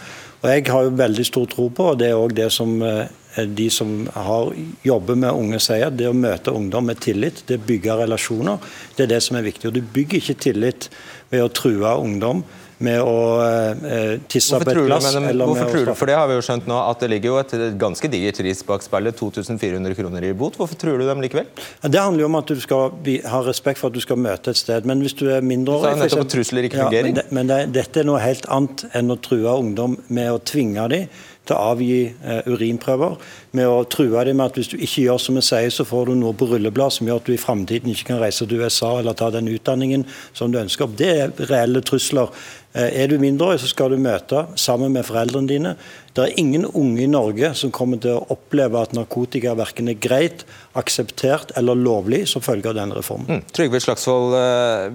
[0.44, 3.08] Og Jeg har jo veldig stor tro på, og det er òg det som eh,
[3.36, 4.52] de som har,
[4.86, 8.62] jobber med unge sier, det å møte ungdom med tillit, det bygger relasjoner,
[8.98, 9.70] det er det som er viktig.
[9.70, 10.90] Og Du bygger ikke tillit
[11.34, 12.44] ved å true ungdom
[12.84, 15.08] med å eh, tisse på et glass.
[15.14, 17.38] Du, hvorfor tror du, for det har vi jo skjønt nå, at det ligger jo
[17.42, 20.58] et ganske digert ris bak speilet, 2400 kroner i bot.
[20.60, 21.48] Hvorfor tror du dem likevel?
[21.82, 22.96] Det handler jo om at du skal
[23.32, 24.88] ha respekt for at du skal møte et sted.
[24.90, 27.12] Men hvis du er mindreårig Så nettopp trusler ikke fungerer?
[27.12, 30.34] Ja, men, det, men det, dette er noe helt annet enn å true ungdom med
[30.34, 33.18] å tvinge dem til å avgi eh, urinprøver.
[33.58, 36.10] Med å true dem med at hvis du ikke gjør som vi sier, så får
[36.10, 38.96] du noe på rulleblad som gjør at du i framtiden ikke kan reise til USA
[39.00, 40.92] eller ta den utdanningen som du ønsker.
[41.00, 42.32] Det er reelle trusler
[42.74, 45.74] Er du mindreårig, så skal du møte sammen med foreldrene dine.
[46.18, 50.00] Det er ingen unge i Norge som kommer til å oppleve at narkotika verken er
[50.02, 50.42] greit,
[50.78, 53.30] akseptert eller lovlig som følge av denne reformen.
[53.30, 53.44] Mm.
[53.54, 54.34] Trygve Slagsvold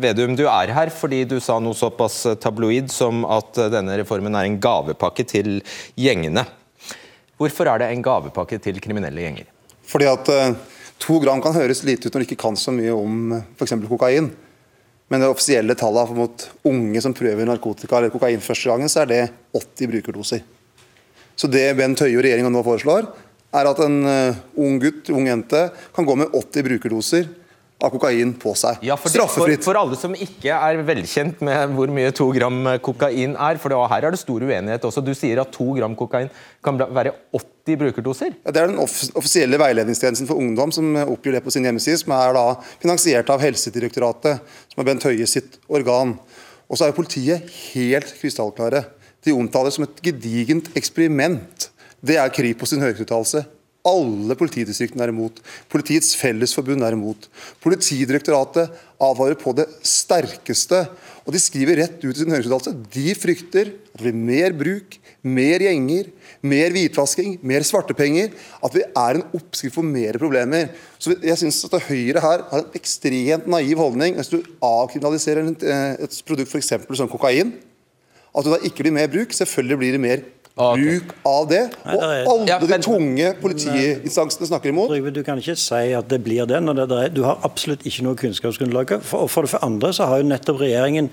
[0.03, 4.49] Vedum, du er her fordi du sa noe såpass tabloid som at denne reformen er
[4.49, 5.61] en gavepakke til
[5.95, 6.43] gjengene.
[7.39, 9.47] Hvorfor er det en gavepakke til kriminelle gjenger?
[9.87, 10.35] Fordi at
[10.99, 13.77] To gram kan høres lite ut når du ikke kan så mye om f.eks.
[13.87, 14.33] kokain.
[15.09, 19.11] Men det offisielle tallet mot unge som prøver narkotika eller kokain første gangen, så er
[19.13, 19.23] det
[19.57, 20.45] 80 brukerdoser.
[21.39, 23.09] Så det Bent Høie og regjeringa nå foreslår,
[23.57, 23.99] er at en
[24.61, 25.63] ung gutt, ung jente,
[25.97, 27.31] kan gå med 80 brukerdoser
[27.79, 28.81] av kokain på seg.
[28.83, 29.63] Ja, for, Straffefritt.
[29.63, 33.71] For, for, alle som ikke er velkjent med hvor mye to gram kokain er, for
[33.71, 35.05] det, her er det stor uenighet også.
[35.07, 36.31] Du sier at to gram kokain
[36.65, 38.35] kan være 80 brukerdoser?
[38.43, 42.17] Ja, det er den offisielle veiledningstjenesten for ungdom som oppgir det på sin hjemmeside, som
[42.19, 42.45] er da
[42.83, 44.43] finansiert av Helsedirektoratet,
[44.75, 46.17] som er Bent Høie sitt organ.
[46.69, 48.83] Og så er politiet helt krystallklare.
[49.25, 51.71] De omtaler det som et gedigent eksperiment.
[52.03, 53.45] Det er Kripos sin høringsuttalelse.
[53.89, 55.39] Alle politidistriktene er imot.
[55.73, 57.29] Politiets Fellesforbund er imot.
[57.65, 60.83] Politidirektoratet advarer på det sterkeste.
[61.25, 64.99] Og de skriver rett ut i sin høringsuttalelse de frykter at det blir mer bruk,
[65.25, 68.35] mer gjenger, mer hvitvasking, mer svartepenger.
[68.65, 70.73] At vi er en oppskrift for mer problemer.
[71.01, 74.19] Så jeg synes at Høyre her har en ekstremt naiv holdning.
[74.19, 75.55] Hvis du avkriminaliserer
[75.97, 76.75] et produkt f.eks.
[77.01, 77.57] som kokain,
[78.39, 79.33] at det da ikke blir mer bruk.
[79.35, 80.27] Selvfølgelig blir det mer
[80.59, 81.63] bruk av det.
[81.87, 84.93] Og alle de tunge politiinstansene snakker imot.
[85.15, 86.61] Du kan ikke si at det blir det.
[86.63, 88.99] når det er, Du har absolutt ikke noe kunnskapsgrunnlag.
[89.03, 91.11] For, for det andre så har jo nettopp regjeringen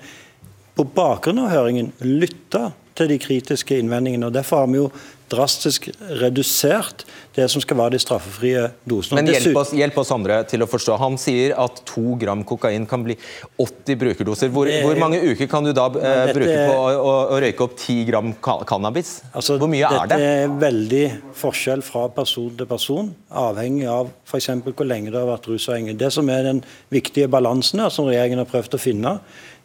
[0.76, 4.28] på bakgrunn av høringen lytta til de kritiske innvendingene.
[4.28, 4.90] og Derfor har vi jo
[5.32, 5.88] drastisk
[6.20, 7.04] redusert
[7.36, 9.20] det som skal være de straffefrie dosene.
[9.20, 10.96] Men hjelp oss, hjelp oss, andre til å forstå.
[11.02, 13.16] Han sier at to gram kokain kan bli
[13.60, 14.52] 80 brukerdoser.
[14.54, 18.04] Hvor, hvor mange uker kan du da eh, bruke på å, å, røyke opp 10
[18.08, 19.18] gram cannabis?
[19.32, 20.16] Altså, hvor mye er det?
[20.16, 21.04] Dette er veldig
[21.36, 23.10] forskjell fra person til person,
[23.46, 24.52] avhengig av f.eks.
[24.66, 25.98] hvor lenge du har vært rusavhengig.
[26.00, 26.62] Det som er den
[26.94, 29.18] viktige balansen her, som regjeringen har prøvd å finne,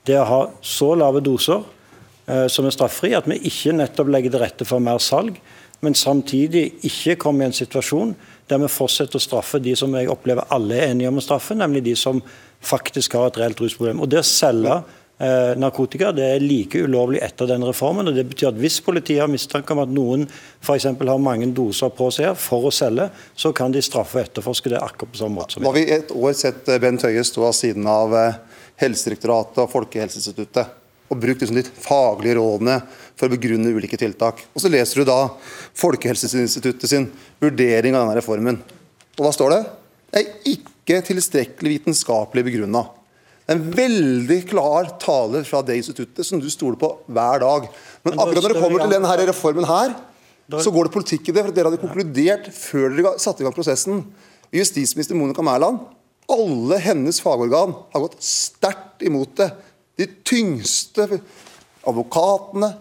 [0.08, 1.62] det er å ha så lave doser
[2.22, 5.40] som er straffri, at vi ikke nettopp legger til rette for mer salg
[5.82, 8.14] men samtidig ikke kommer i en situasjon
[8.50, 11.58] der vi fortsetter å straffe de som jeg opplever alle er enige om å straffe,
[11.58, 12.20] nemlig de som
[12.62, 14.02] faktisk har et reelt rusproblem.
[14.04, 18.08] Og Det å selge eh, narkotika det er like ulovlig etter den reformen.
[18.08, 20.28] og det betyr at Hvis politiet har mistanke om at noen
[20.62, 24.70] for har mange doser på seg for å selge, så kan de straffe og etterforske
[24.70, 25.54] det akkurat på samme måte.
[25.54, 28.38] som Nå har vi et år sett eh, Bent Høie stå av siden av eh,
[28.84, 30.81] Helsedirektoratet og Folkehelseinstituttet
[31.12, 32.78] og brukt liksom de faglige rådene
[33.20, 34.40] for å begrunne ulike tiltak.
[34.56, 35.20] Og Så leser du da
[35.78, 37.10] Folkehelseinstituttet sin
[37.44, 38.62] vurdering av denne reformen.
[39.20, 39.62] Og hva står det?
[40.12, 42.86] Det er ikke tilstrekkelig vitenskapelig begrunna.
[43.42, 47.68] Det er en veldig klar tale fra det instituttet som du stoler på hver dag.
[48.06, 49.96] Men akkurat når det kommer til denne reformen her,
[50.52, 51.44] så går det politikk i det.
[51.44, 54.06] for Dere hadde konkludert før dere satte i gang prosessen.
[54.52, 55.80] Justisminister Monica Mæland,
[56.32, 59.52] alle hennes fagorgan har gått sterkt imot det.
[60.00, 61.08] De tyngste
[61.88, 62.74] advokatene,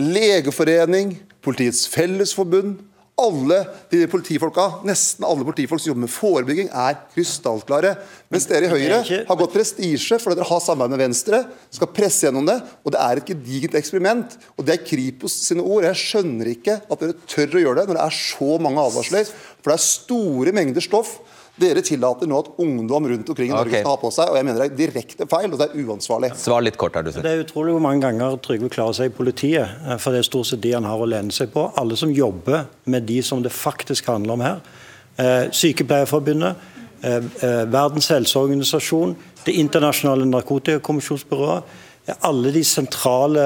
[0.00, 2.80] Legeforening, Politiets Fellesforbund
[3.14, 3.60] alle
[3.92, 7.92] de politifolka, Nesten alle politifolk som jobber med forebygging, er krystallklare.
[8.32, 12.26] Mens dere i Høyre har gått prestisje fordi dere har samarbeid med Venstre, skal presse
[12.26, 12.56] gjennom det.
[12.82, 14.34] og Det er et gedigent eksperiment.
[14.58, 15.86] og Det er Kripos sine ord.
[15.86, 19.30] Jeg skjønner ikke at dere tør å gjøre det når det er så mange advarsler.
[19.62, 21.14] For det er store mengder stoff
[21.60, 23.82] dere tillater nå at ungdom rundt omkring i Norge okay.
[23.84, 26.32] skal ha på seg, og jeg mener det er direkte feil, og det er uansvarlig.
[26.40, 29.14] Svar litt kort, er du Det er utrolig hvor mange ganger Trygve klarer seg i
[29.14, 31.68] politiet, eh, for det er stort sett de han har å lene seg på.
[31.78, 34.60] Alle som jobber med de som det faktisk handler om her.
[35.14, 36.68] Eh, Sykepleierforbundet,
[37.06, 37.20] eh,
[37.70, 41.62] Verdens helseorganisasjon, Det internasjonale narkotikakommisjonsbyrået.
[42.24, 43.42] Alle de sentrale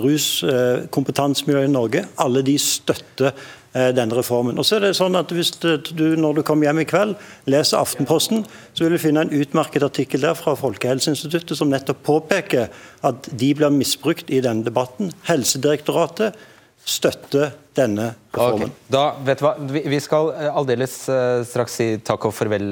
[0.00, 3.32] ruskompetansemiljøene i Norge alle de støtter
[3.74, 4.58] denne reformen.
[4.58, 7.16] Og så er det sånn at hvis du når du kommer hjem i kveld
[7.50, 12.70] leser Aftenposten, så vil du finne en utmerket artikkel der fra Folkehelseinstituttet som nettopp påpeker
[13.04, 15.10] at de blir misbrukt i denne debatten.
[15.26, 16.38] Helsedirektoratet
[16.84, 18.68] støtter denne reformen.
[18.68, 18.92] Okay.
[18.92, 19.54] Da, vet du hva?
[19.94, 22.68] Vi skal eh, aldeles uh, straks si takk og farvel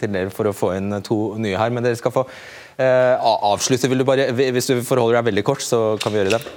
[0.00, 2.28] til dere for å få inn to nye her, men dere skal få
[2.74, 3.88] avslutte.
[3.90, 6.54] Vil du bare, hvis du forholder deg veldig kort, så kan vi gjøre det.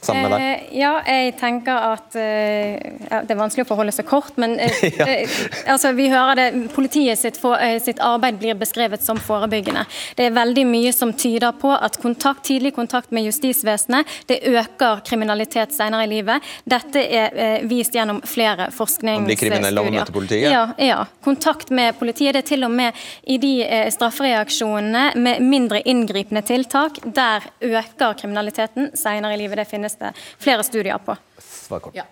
[0.00, 0.42] Sammen med deg?
[0.46, 2.76] Eh, ja, jeg tenker at eh,
[3.08, 5.06] ja, Det er vanskelig å forholde seg kort, men eh, Ja.
[5.06, 5.28] eh,
[5.72, 9.84] altså, vi hører det, politiet sitt, for, eh, sitt arbeid blir beskrevet som forebyggende.
[10.16, 15.02] Det er veldig mye som tyder på at kontakt, tidlig kontakt med justisvesenet det øker
[15.06, 16.46] kriminalitet senere i livet.
[16.68, 20.12] Dette er eh, vist gjennom flere forskningsstudier.
[20.12, 20.50] Politiet?
[20.52, 21.00] Ja, ja.
[21.24, 22.34] Kontakt med politiet.
[22.34, 22.96] Det er til og med
[23.28, 23.52] i de
[23.94, 29.58] straffereaksjonene med mindre inngripende tiltak, der øker kriminaliteten senere i livet.
[29.58, 31.16] Det finnes det flere studier på.
[31.38, 31.96] Svar kort.
[31.96, 32.04] Ja.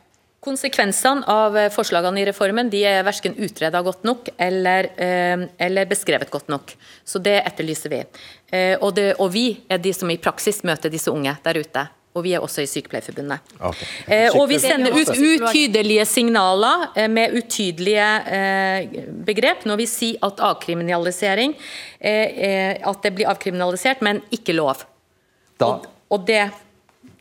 [0.46, 5.90] Konsekvensene av eh, forslagene i reformen de er verken utreda godt nok eller, eh, eller
[5.90, 6.76] beskrevet godt nok.
[7.04, 8.04] Så Det etterlyser vi.
[8.52, 11.88] Eh, og, det, og vi er de som i praksis møter disse unge der ute.
[12.16, 13.56] Og vi er også i Sykepleierforbundet.
[13.60, 13.86] Okay.
[14.08, 18.06] Eh, og vi sender ut utydelige signaler eh, med utydelige
[18.38, 21.52] eh, begrep når vi sier at avkriminalisering
[22.06, 24.84] At det blir avkriminalisert, men ikke lov.
[25.58, 26.44] Da, Og, og det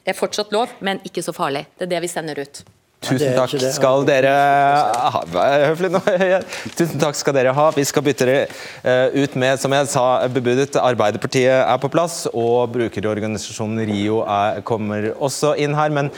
[0.05, 1.65] er fortsatt lov, men ikke så farlig.
[1.77, 2.63] Det er det vi sender ut.
[3.05, 5.21] tusen takk skal dere ha.
[5.29, 6.01] Vær høflig nå.
[6.79, 7.67] Tusen takk skal dere ha.
[7.75, 8.47] Vi skal bytte dere
[8.81, 14.61] eh, ut med, som jeg sa, bebudet, Arbeiderpartiet er på plass, og brukerorganisasjonen RIO er,
[14.65, 15.93] kommer også inn her.
[15.93, 16.13] men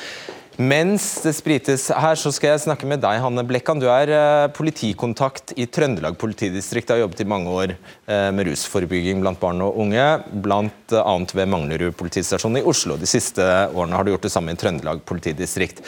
[0.58, 3.80] mens det sprites her, så skal jeg snakke med deg, Hanne Blekkan.
[3.82, 6.90] Du er eh, politikontakt i Trøndelag politidistrikt.
[6.90, 10.06] Du Har jobbet i mange år eh, med rusforebygging blant barn og unge.
[10.34, 12.98] Blant annet ved Manglerud politistasjon i Oslo.
[12.98, 15.84] De siste årene har du gjort det samme i Trøndelag politidistrikt.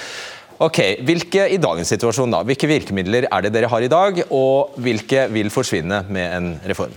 [0.60, 4.76] Ok, hvilke, I dagens situasjon, da, hvilke virkemidler er det dere har i dag, og
[4.84, 6.92] hvilke vil forsvinne med en reform?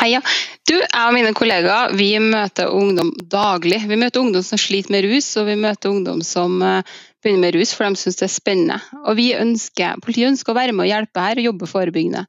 [0.00, 0.22] Heia.
[0.64, 3.82] Du, jeg og mine kollegaer vi møter ungdom daglig.
[3.84, 7.58] Vi møter ungdom som sliter med rus, og vi møter ungdom som eh, begynner med
[7.58, 8.78] rus, for de syns det er spennende.
[9.04, 12.24] Og vi ønsker, Politiet ønsker å være med og hjelpe her og jobbe forebyggende.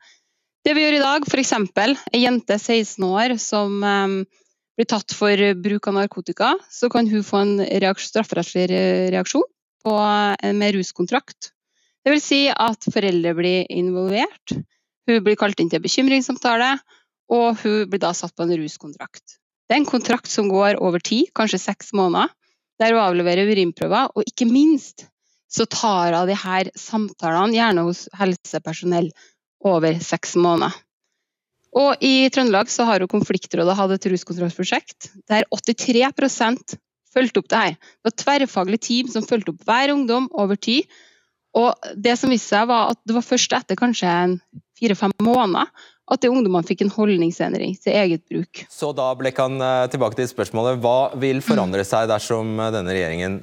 [0.67, 1.55] Det vi gjør i dag, f.eks.
[2.11, 4.19] ei jente 16 år som eh,
[4.76, 8.67] blir tatt for bruk av narkotika, så kan hun få en reaks strafferettslig
[9.15, 9.47] reaksjon
[9.88, 11.53] på, eh, med ruskontrakt.
[12.03, 14.59] Det vil si at foreldre blir involvert,
[15.07, 16.76] hun blir kalt inn til bekymringssamtale,
[17.32, 19.38] og hun blir da satt på en ruskontrakt.
[19.67, 22.32] Det er en kontrakt som går over tid, kanskje seks måneder,
[22.82, 25.05] der hun avleverer urinprøver, og ikke minst
[25.51, 29.11] så tar hun de her samtalene, gjerne hos helsepersonell,
[29.61, 30.73] over seks måneder.
[31.77, 36.79] Og i Trøndelag så har hun Konfliktrådet hatt et ruskontrollprosjekt der 83
[37.11, 37.77] fulgte opp det her.
[37.77, 40.89] Det var et tverrfaglig team som fulgte opp hver ungdom over tid.
[41.55, 44.11] Og det som viste seg var at det var først etter kanskje
[44.79, 45.69] fire-fem måneder
[46.12, 48.66] at de ungdommene fikk en holdningsendring til eget bruk.
[48.72, 50.82] Så da Blekkan, han tilbake til spørsmålet.
[50.84, 53.39] Hva vil forandre seg dersom eh, denne regjeringen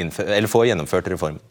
[0.00, 1.42] innfør, eller får gjennomført reformen?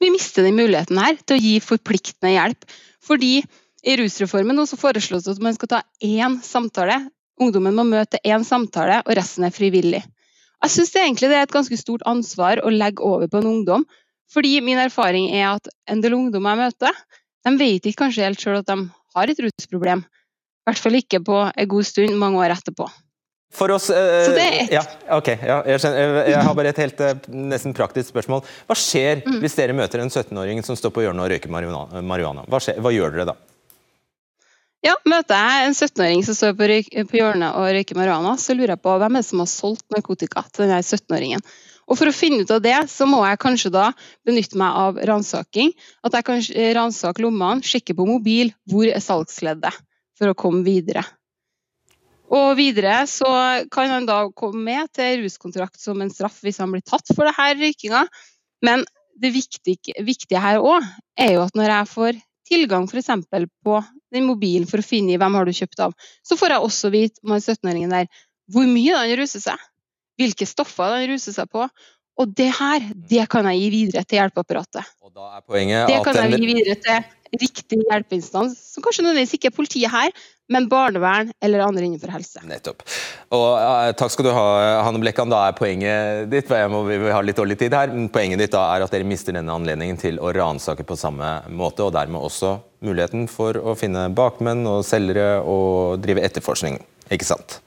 [0.00, 2.64] Vi mister den muligheten her til å gi forpliktende hjelp.
[3.04, 3.40] Fordi
[3.80, 6.98] i rusreformen nå så foreslås det at man skal ta én samtale.
[7.40, 10.02] Ungdommen må møte én samtale, og resten er frivillig.
[10.60, 13.86] Jeg syns egentlig det er et ganske stort ansvar å legge over på en ungdom.
[14.30, 16.98] Fordi min erfaring er at en del ungdommer jeg møter,
[17.46, 18.76] de vet ikke kanskje helt sjøl at de
[19.16, 20.02] har et rusproblem.
[20.04, 22.88] I hvert fall ikke på en god stund, mange år etterpå.
[23.50, 24.72] For oss eh, Så det er ett.
[24.76, 24.82] ja,
[25.16, 28.44] ok, ja, jeg, skjønner, jeg har bare et helt eh, nesten praktisk spørsmål.
[28.68, 29.40] Hva skjer Mm.
[29.42, 32.44] hvis dere møter en 17-åring som står på hjørnet og røyker marihuana?
[32.46, 33.34] Hva, skjer, hva gjør dere da?
[34.86, 36.68] Ja, Møter jeg en 17-åring som står på,
[37.10, 39.84] på hjørnet og røyker marihuana, så lurer jeg på hvem er det som har solgt
[39.92, 41.42] narkotika til denne 17-åringen.
[41.90, 43.88] Og For å finne ut av det, så må jeg kanskje da
[44.26, 45.72] benytte meg av ransaking.
[46.06, 46.44] At jeg kan
[46.78, 49.74] ransake lommene, sjekke på mobil hvor er salgsleddet,
[50.18, 51.02] for å komme videre.
[52.30, 53.26] Og videre så
[53.74, 57.26] kan han da komme med til ruskontrakt som en straff hvis han blir tatt for
[57.26, 58.04] det her røykinga.
[58.62, 58.86] Men
[59.20, 60.86] det viktige, viktige her òg
[61.18, 62.20] er jo at når jeg får
[62.50, 63.10] tilgang f.eks.
[63.66, 63.80] på
[64.14, 66.92] den mobilen for å finne i hvem har du kjøpt av, så får jeg også
[66.94, 68.08] vite om han 17-åringen der
[68.50, 69.58] hvor mye han ruser seg,
[70.20, 71.66] hvilke stoffer de ruser seg på.
[72.20, 74.92] Og det her, det kan jeg gi videre til hjelpeapparatet.
[75.10, 77.08] Det kan jeg gi videre til
[77.38, 80.10] riktig hjelpeinstans, som kanskje nødvendigvis ikke er politiet her,
[80.50, 82.42] men barnevern eller andre innenfor helse.
[82.46, 82.82] Nettopp.
[83.36, 84.46] Og eh, Takk skal du ha,
[84.82, 85.30] Hanne Blekkan.
[85.30, 88.54] Da er poenget ditt jeg må, vi har litt dårlig tid her, men poenget ditt
[88.56, 92.18] da er at dere mister denne anledningen til å ransake på samme måte, og dermed
[92.18, 96.82] også muligheten for å finne bakmenn og selgere og drive etterforskning.
[97.14, 97.60] Ikke sant?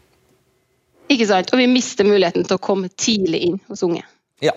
[1.13, 1.53] Ikke sant?
[1.53, 4.03] Og vi mister muligheten til å komme tidlig inn hos unge.
[4.43, 4.55] Ja.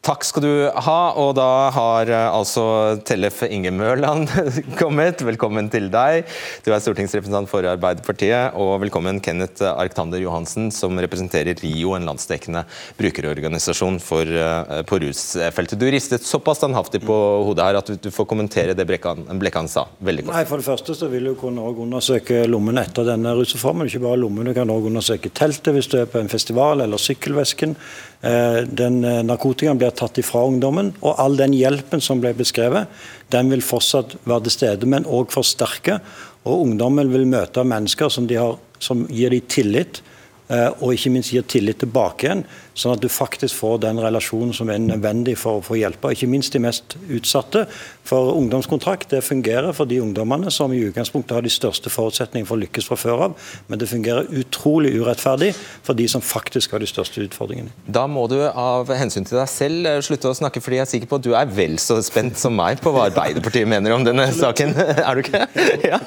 [0.00, 1.00] Takk skal du ha.
[1.20, 2.62] Og da har eh, altså
[3.04, 4.30] Tellef Inge Mørland
[4.80, 5.20] kommet.
[5.20, 6.24] Velkommen til deg.
[6.64, 8.56] Du er stortingsrepresentant for Arbeiderpartiet.
[8.56, 12.64] Og velkommen Kenneth Arctander Johansen, som representerer RIO, en landsdekkende
[12.96, 15.76] brukerorganisasjon for, eh, på rusfeltet.
[15.76, 17.18] Du ristet såpass standhaftig på
[17.50, 19.84] hodet her at du får kommentere det Blekkan, Blekkan sa.
[20.00, 20.38] Veldig kort.
[20.38, 23.92] Nei, For det første så vil du kunne undersøke lommen etter denne rusreformen.
[23.92, 26.96] Ikke bare lommen, du kan også undersøke teltet hvis du er på en festival, eller
[26.96, 27.76] sykkelvesken.
[28.20, 30.92] Eh, den narkotikaen blir tatt ifra ungdommen.
[31.00, 32.90] Og all den hjelpen som ble beskrevet,
[33.32, 36.00] den vil fortsatt være til stede, men òg forsterke.
[36.44, 40.02] Og ungdommen vil møte mennesker som, har, som gir dem tillit,
[40.48, 42.44] eh, og ikke minst gir tillit tilbake igjen.
[42.80, 46.14] Sånn at du faktisk får den relasjonen som er nødvendig for å få hjelpe.
[46.14, 47.66] Ikke minst de mest utsatte.
[48.08, 52.56] For ungdomskontrakt det fungerer for de ungdommene som i utgangspunktet har de største forutsetningene for
[52.56, 53.50] å lykkes fra før av.
[53.68, 57.74] Men det fungerer utrolig urettferdig for de som faktisk har de største utfordringene.
[57.84, 60.90] Da må du av hensyn til deg selv eh, slutte å snakke, fordi jeg er
[60.94, 64.06] sikker på at du er vel så spent som meg på hva Arbeiderpartiet mener om
[64.06, 64.72] denne saken.
[65.10, 65.44] Er du ikke?
[65.90, 65.98] Ja.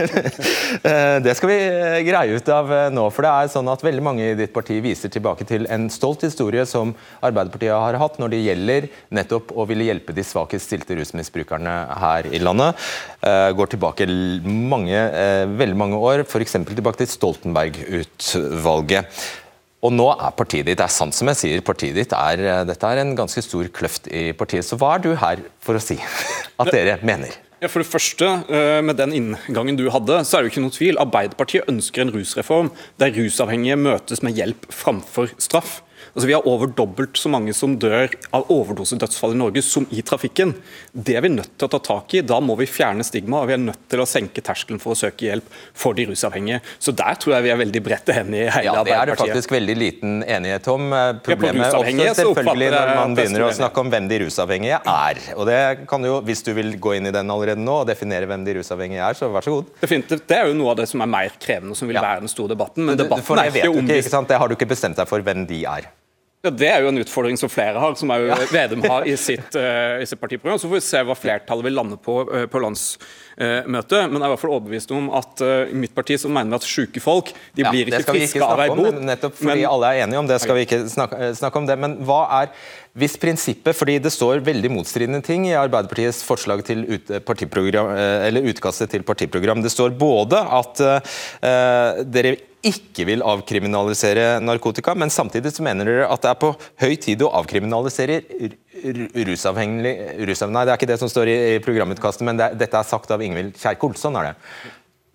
[0.00, 1.58] Eh, det skal vi
[2.06, 3.04] greie ut av eh, nå.
[3.14, 6.19] for det er sånn at Veldig mange i ditt parti viser tilbake til en stolt
[6.20, 6.94] stolt historie som
[7.24, 12.26] Arbeiderpartiet har hatt når det gjelder nettopp å ville hjelpe de svakest stilte rusmisbrukerne her
[12.30, 12.74] i landet.
[13.24, 14.06] Uh, går tilbake
[14.44, 16.52] mange, uh, veldig mange år, f.eks.
[16.68, 19.04] tilbake til Stoltenberg-utvalget.
[19.80, 22.66] Og nå er partiet ditt, det er sant som jeg sier, partiet ditt er, eh,
[22.68, 24.66] dette er en ganske stor kløft i partiet.
[24.66, 25.96] Så hva er du her for å si
[26.60, 27.32] at dere mener?
[27.62, 28.28] Ja, for det første,
[28.84, 31.00] Med den inngangen du hadde, så er det jo ikke noe tvil.
[31.00, 32.68] Arbeiderpartiet ønsker en rusreform
[33.00, 35.80] der rusavhengige møtes med hjelp framfor straff.
[36.14, 40.02] Altså, vi har over dobbelt så mange som dør av overdosedødsfall i Norge som i
[40.06, 40.54] trafikken.
[40.92, 42.22] Det er vi nødt til å ta tak i.
[42.26, 44.98] Da må vi fjerne stigma, og vi er nødt til å senke terskelen for å
[44.98, 45.46] søke hjelp
[45.76, 46.60] for de rusavhengige.
[46.82, 49.18] Så der tror jeg vi er veldig bredt enige i hele ja, Det er det
[49.20, 50.90] faktisk veldig liten enighet om.
[50.96, 55.22] Eh, problemet oppstår selvfølgelig når man begynner å snakke om hvem de rusavhengige er.
[55.36, 58.28] Og det kan jo, Hvis du vil gå inn i den allerede nå og definere
[58.30, 59.70] hvem de rusavhengige er, så vær så god.
[59.80, 60.26] Definitivt.
[60.28, 62.54] Det er jo noe av det som er mer krevende, som vil være den store
[62.54, 62.86] debatten.
[62.88, 64.30] Men debatten for er ikke om ikke, ikke sant?
[64.30, 65.88] Det har du ikke bestemt deg for hvem de er.
[66.40, 68.30] Ja, Det er jo en utfordring som flere har, som òg.
[68.54, 70.56] Vedum har i sitt, uh, i sitt, partiprogram.
[70.60, 74.06] Så får vi se hva flertallet vil lande på uh, på landsmøtet.
[74.08, 76.54] Men jeg er i hvert fall overbevist om at uh, i mitt parti så mener
[76.54, 79.02] vi at syke folk de ja, blir ikke friske av ei bot.
[79.04, 81.76] Nettopp fordi men, alle er enige om det, skal vi ikke snakke, snakke om det.
[81.84, 82.54] Men hva er
[82.98, 88.90] hvis prinsippet, fordi Det står veldig motstridende ting i Arbeiderpartiets forslag til ut, eller utkastet
[88.90, 89.62] til partiprogram.
[89.62, 96.08] Det står både at uh, dere ikke vil avkriminalisere narkotika, men samtidig så mener dere
[96.10, 96.50] at det er på
[96.82, 98.20] høy tid å avkriminalisere
[99.16, 103.10] rusavhengig Nei, det er ikke det som står i programutkastet, men det, dette er sagt
[103.14, 103.96] av Ingvild Kjerkol.
[103.96, 104.34] Sånn er det.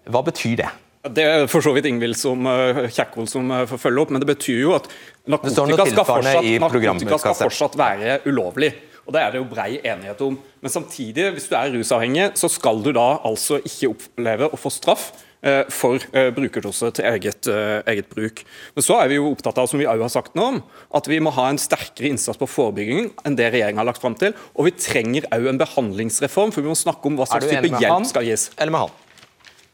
[0.10, 0.72] Hva betyr det?
[1.06, 2.48] Det er for så vidt Ingvild som
[2.90, 4.90] Kjerkol som får følge opp, men det betyr jo at
[5.30, 8.74] narkotika, skal fortsatt, narkotika skal fortsatt være ulovlig.
[9.06, 10.38] Og Det er det jo brei enighet om.
[10.62, 14.72] Men samtidig, hvis du er rusavhengig, så skal du da altså ikke oppleve å få
[14.74, 15.12] straff
[15.46, 18.42] Eh, for eh, brukerdose til eget, eh, eget, bruk.
[18.74, 20.58] Men så er vi jo opptatt av som vi har sagt nå om,
[20.98, 24.18] at vi må ha en sterkere innsats på forebygging enn det regjeringa har lagt fram
[24.18, 24.34] til.
[24.58, 28.10] Og vi trenger òg en behandlingsreform, for vi må snakke om hva slags type hjelp
[28.10, 28.50] skal gis.
[28.58, 29.05] Eller med han?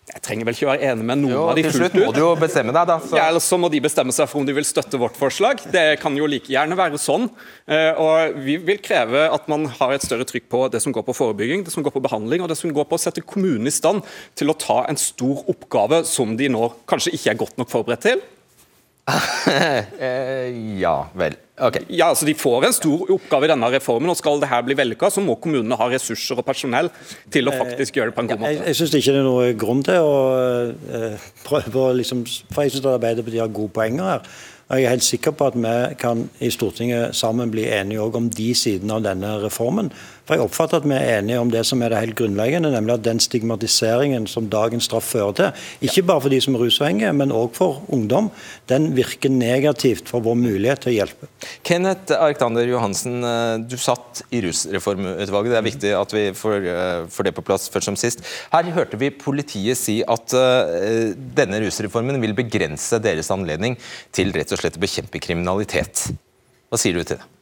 [0.09, 1.75] Jeg trenger vel ikke være enig med noen jo, av de fullt ut.
[1.77, 2.95] Til slutt må du jo bestemme deg, da.
[3.05, 3.13] Så.
[3.19, 5.61] Ja, eller så må de bestemme seg for om de vil støtte vårt forslag.
[5.71, 7.29] Det kan jo like gjerne være sånn.
[7.69, 11.05] Eh, og Vi vil kreve at man har et større trykk på det som går
[11.05, 13.69] på forebygging, det som går på behandling og det som går på å sette kommunen
[13.69, 14.01] i stand
[14.35, 18.09] til å ta en stor oppgave som de nå kanskje ikke er godt nok forberedt
[18.09, 18.25] til.
[20.01, 21.35] Eh, ja vel.
[21.61, 21.83] Okay.
[21.93, 24.77] Ja, altså De får en stor oppgave i denne reformen, og skal det her bli
[24.77, 26.89] vellykka, så må kommunene ha ressurser og personell
[27.33, 28.53] til å faktisk gjøre det på en god måte.
[28.55, 32.65] Jeg, jeg syns ikke det er noe grunn til å uh, prøve å liksom For
[32.65, 34.33] jeg syns Arbeiderpartiet har gode poenger her.
[34.71, 38.29] Og Jeg er helt sikker på at vi kan i Stortinget sammen bli enige om
[38.31, 39.91] de sidene av denne reformen.
[40.25, 42.93] For Jeg oppfatter at vi er enige om det som er det helt grunnleggende, nemlig
[42.93, 47.13] at den stigmatiseringen som dagens straff fører til, ikke bare for de som er rusavhengige,
[47.17, 48.29] men òg for ungdom,
[48.69, 51.31] den virker negativt for vår mulighet til å hjelpe.
[51.67, 55.51] Kenneth Arctander Johansen, eh, du satt i rusreformutvalget.
[55.51, 58.21] Det er viktig at vi får, eh, får det på plass først som sist.
[58.53, 63.77] Her hørte vi politiet si at uh, denne rusreformen vil begrense deres anledning
[64.13, 66.11] til rett og slett å bekjempe kriminalitet.
[66.69, 67.40] Hva sier du til det?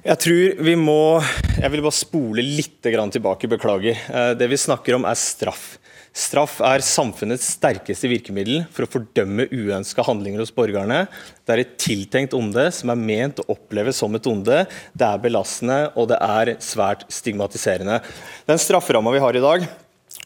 [0.00, 1.20] Jeg tror vi må
[1.60, 3.98] Jeg vil bare spole litt tilbake, beklager.
[4.08, 5.76] Eh, det vi snakker om er straff.
[6.16, 11.04] Straff er samfunnets sterkeste virkemiddel for å fordømme uønska handlinger hos borgerne.
[11.44, 14.64] Det er et tiltenkt onde som er ment å oppleves som et onde.
[14.96, 18.00] Det er belastende og det er svært stigmatiserende.
[18.48, 19.68] Den strafferamma vi har i dag,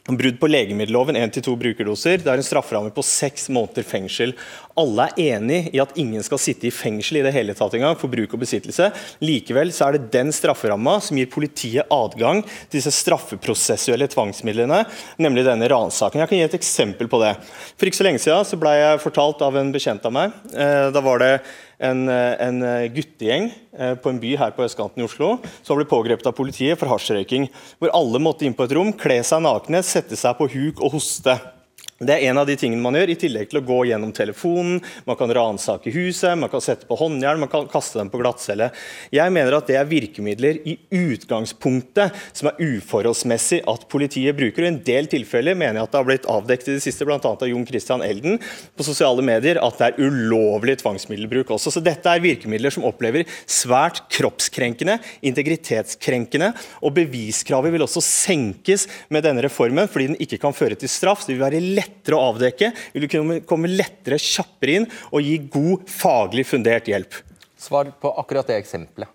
[0.04, 2.18] Brudd på legemiddelloven, én til to brukerdoser.
[2.20, 4.34] Det er en strafferamme på seks måneder fengsel.
[4.80, 7.94] Alle er enig i at ingen skal sitte i fengsel i det hele tatt engang
[7.98, 8.88] for bruk og besittelse.
[9.22, 14.80] Likevel så er det den strafferamma som gir politiet adgang til disse straffeprosessuelle tvangsmidlene,
[15.22, 16.24] nemlig denne ransaken.
[16.24, 17.36] Jeg kan gi et eksempel på det.
[17.78, 20.34] For ikke så lenge siden så ble jeg fortalt av en bekjent av meg.
[20.50, 21.32] Eh, da var det
[21.78, 22.60] en, en
[22.94, 26.80] guttegjeng eh, på en by her på østkanten i Oslo som ble pågrepet av politiet
[26.80, 27.46] for hasjrøyking.
[27.78, 30.98] Hvor alle måtte inn på et rom, kle seg nakne, sette seg på huk og
[30.98, 31.38] hoste.
[32.02, 34.80] Det er en av de tingene man gjør, i tillegg til å gå gjennom telefonen.
[35.06, 38.72] Man kan ransake huset, man kan sette på håndjern, man kan kaste dem på glattcelle.
[39.14, 44.64] Jeg mener at det er virkemidler i utgangspunktet som er uforholdsmessig at politiet bruker.
[44.64, 47.06] Og I en del tilfeller mener jeg at det har blitt avdekket i det siste,
[47.06, 47.20] bl.a.
[47.22, 51.76] av Jon Christian Elden på sosiale medier, at det er ulovlig tvangsmiddelbruk også.
[51.76, 54.98] Så dette er virkemidler som opplever svært kroppskrenkende,
[55.30, 56.50] integritetskrenkende,
[56.82, 61.22] og beviskravet vil også senkes med denne reformen fordi den ikke kan føre til straff.
[61.22, 65.22] Det vil være lett lettere å avdekke, vil du kunne komme lettere, kjappere inn og
[65.24, 67.20] gi god, faglig fundert hjelp.
[67.60, 69.10] Svar på akkurat det eksempelet.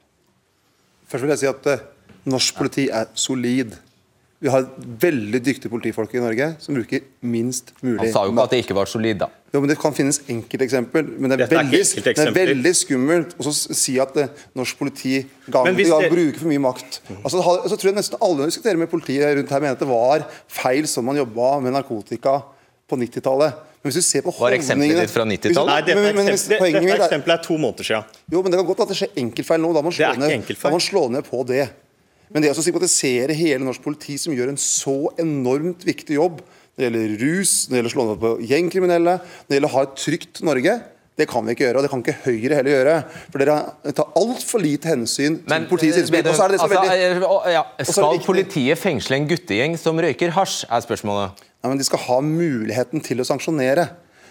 [1.10, 1.86] Først vil jeg si at uh,
[2.30, 3.76] norsk politi er solid.
[4.40, 8.46] Vi har veldig dyktige politifolk i Norge som bruker minst mulig Han sa jo ikke
[8.46, 9.28] at det ikke var solid, da.
[9.52, 13.54] Jo, men Det kan finnes enkelteksempel, men det er, veldig, det er veldig skummelt å
[13.54, 16.12] si at uh, norsk politi gang på gang det...
[16.14, 17.02] bruker for mye makt.
[17.18, 20.26] Altså, så tror jeg nesten alle diskuterer med politiet rundt her mener at det var
[20.62, 22.40] feil som man jobba med narkotika
[22.90, 23.66] på 90-tallet.
[23.80, 25.70] Men hvis du ser på Var eksempelet ditt fra 90-tallet?
[25.72, 28.18] Nei, dette, men, men, eksempel, dette eksempelet er to måneder siden.
[28.34, 29.72] Jo, men Det kan godt at det skjer enkeltfeil nå.
[29.76, 31.68] Da må man slå, ned, man slå ned på det.
[32.30, 36.80] Men det å sympatisere hele norsk politi, som gjør en så enormt viktig jobb når
[36.80, 39.76] det gjelder rus, når det gjelder å slå ned på gjengkriminelle, når det gjelder å
[39.76, 40.76] ha et trygt Norge,
[41.20, 42.96] det kan vi ikke gjøre, og det kan ikke Høyre heller gjøre.
[43.30, 46.30] For dere tar altfor lite hensyn til politiets innspill.
[46.32, 51.44] Altså, ja, skal politiet fengsle en guttegjeng som røyker hasj, er spørsmålet.
[51.60, 53.90] Nei, men De skal ha muligheten til å sanksjonere.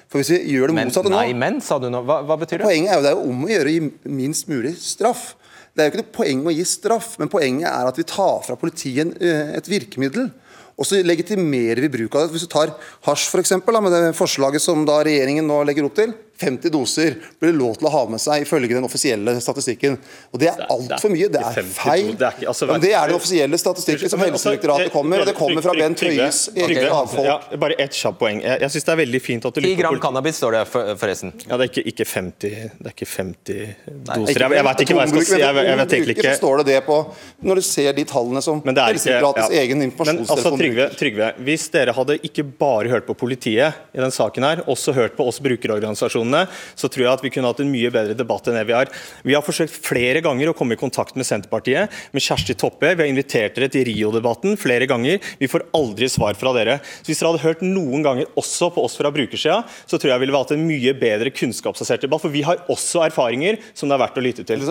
[0.09, 2.01] For hvis vi gjør det men, motsatte nå Nei, men, sa du nå.
[2.09, 2.69] Hva, hva betyr det?
[2.71, 5.35] Poenget er jo det er om å gjøre å minst mulig straff.
[5.77, 8.41] Det er jo ikke noe poeng å gi straff, men poenget er at vi tar
[8.47, 10.31] fra politiet eh, et virkemiddel.
[10.79, 12.33] Og så legitimerer vi bruk av det.
[12.37, 12.73] Hvis du tar
[13.07, 16.15] hasj, eksempel, med det forslaget som da regjeringen nå legger opp til.
[16.41, 19.97] 50 doser blir det lov til å ha med seg ifølge den offisielle statistikken.
[20.33, 21.29] Og Det er altfor mye.
[21.33, 22.13] Det er feil.
[22.19, 25.65] Det er, altså, det er den offisielle statistikken som altså, Helsedirektoratet kommer, og det kommer
[25.65, 27.27] fra Bent Høies eget avfolk.
[27.27, 28.43] Ja, bare ett kjapt poeng.
[28.45, 31.35] Jeg, jeg synes det er veldig fint at du 10 gram cannabis står det forresten.
[31.49, 33.75] Ja, det er ikke, ikke 50, det er ikke 50
[34.07, 34.45] doser.
[34.45, 35.41] Jeg, jeg vet ikke hva jeg skal si.
[35.43, 37.01] Jeg, jeg vet egentlig ikke står det det på
[37.49, 39.65] når du ser de tallene som Helsedirektoratets ja.
[39.65, 44.15] egen informasjonstelefon altså, Trygve, Trygve, hvis dere hadde ikke bare hørt på politiet i den
[44.15, 47.63] saken her, også hørt på oss brukerorganisasjoner organisasjonene, så tror jeg at vi kunne hatt
[47.63, 48.91] en mye bedre debatt enn det vi har.
[49.25, 52.95] Vi har forsøkt flere ganger å komme i kontakt med Senterpartiet, med Kjersti Toppe.
[52.95, 55.23] Vi har invitert dere til Rio-debatten flere ganger.
[55.41, 56.79] Vi får aldri svar fra dere.
[57.01, 60.25] Så Hvis dere hadde hørt noen ganger også på oss fra brukersida, så tror jeg
[60.25, 62.25] ville vi hatt en mye bedre kunnskapsbasert debatt.
[62.25, 64.67] For vi har også erfaringer som det er verdt å lytte til.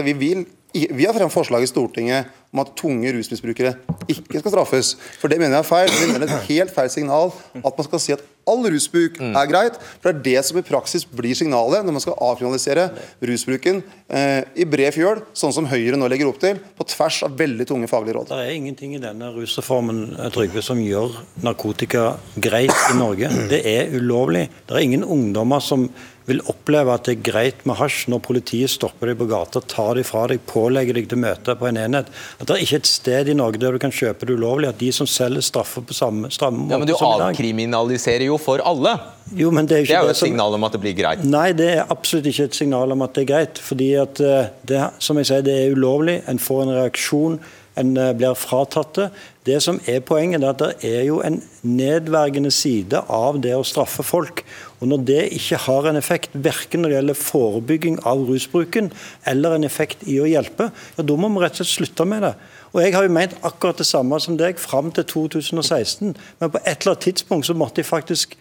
[0.00, 3.72] Vi vil vi har fremmet forslag i Stortinget om at tunge rusmisbrukere
[4.10, 4.92] ikke skal straffes.
[5.18, 5.90] For Det mener jeg er feil.
[5.90, 9.32] Det er et helt feil signal at man skal si at all rusbruk mm.
[9.38, 9.78] er greit.
[10.02, 12.88] For det er det som i praksis blir signalet når man skal avkriminalisere
[13.30, 17.36] rusbruken eh, i bred fjøl, sånn som Høyre nå legger opp til, på tvers av
[17.38, 18.30] veldig tunge faglige råd.
[18.32, 20.02] Det er ingenting i denne rusreformen
[20.34, 23.30] Trygve, som gjør narkotika greit i Norge.
[23.50, 24.48] Det er ulovlig.
[24.66, 25.88] Det er ingen ungdommer som
[26.28, 29.96] vil oppleve at det er greit med hasj når politiet stopper deg på gata, tar
[29.98, 32.10] det fra deg, pålegger deg til møte på en enhet.
[32.38, 34.70] At Det er ikke et sted i Norge der du kan kjøpe det ulovlig.
[34.70, 38.62] At de som selger straffer på samme stramme måte ja, Men du avkriminaliserer jo for
[38.64, 38.96] alle.
[39.36, 40.28] Jo, men Det er, det er jo et som...
[40.28, 41.24] signal om at det blir greit.
[41.24, 43.62] Nei, det er absolutt ikke et signal om at det er greit.
[43.62, 46.20] fordi at eh, det, som jeg sier, det er ulovlig.
[46.30, 47.40] En får en reaksjon
[47.78, 49.08] en eh, blir fratatt det.
[49.46, 53.64] Det som er Poenget er at det er jo en nedvergende side av det å
[53.66, 54.42] straffe folk.
[54.80, 58.92] Og Når det ikke har en effekt verken når det gjelder forebygging av rusbruken
[59.28, 62.26] eller en effekt i å hjelpe, ja, da må vi rett og slett slutte med
[62.26, 62.34] det.
[62.70, 66.62] Og Jeg har jo ment akkurat det samme som deg fram til 2016, men på
[66.62, 68.36] et eller annet tidspunkt så måtte jeg faktisk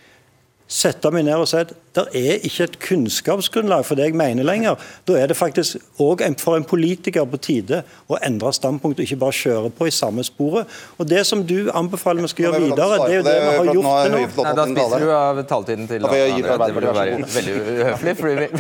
[0.70, 4.44] sette meg ned og si at det er ikke et kunnskapsgrunnlag for det jeg mener
[4.46, 4.76] lenger.
[5.10, 9.22] Da er det faktisk òg for en politiker på tide å endre standpunkt og ikke
[9.24, 10.68] bare kjøre på i samme sporet.
[11.02, 13.56] Og Det som du anbefaler vi skal gjøre videre, det er jo det vi har
[13.74, 14.20] gjort til nå.
[14.46, 16.20] Nei, da spiser du av taletiden til André.
[16.30, 18.48] Det vil være veldig uhøflig.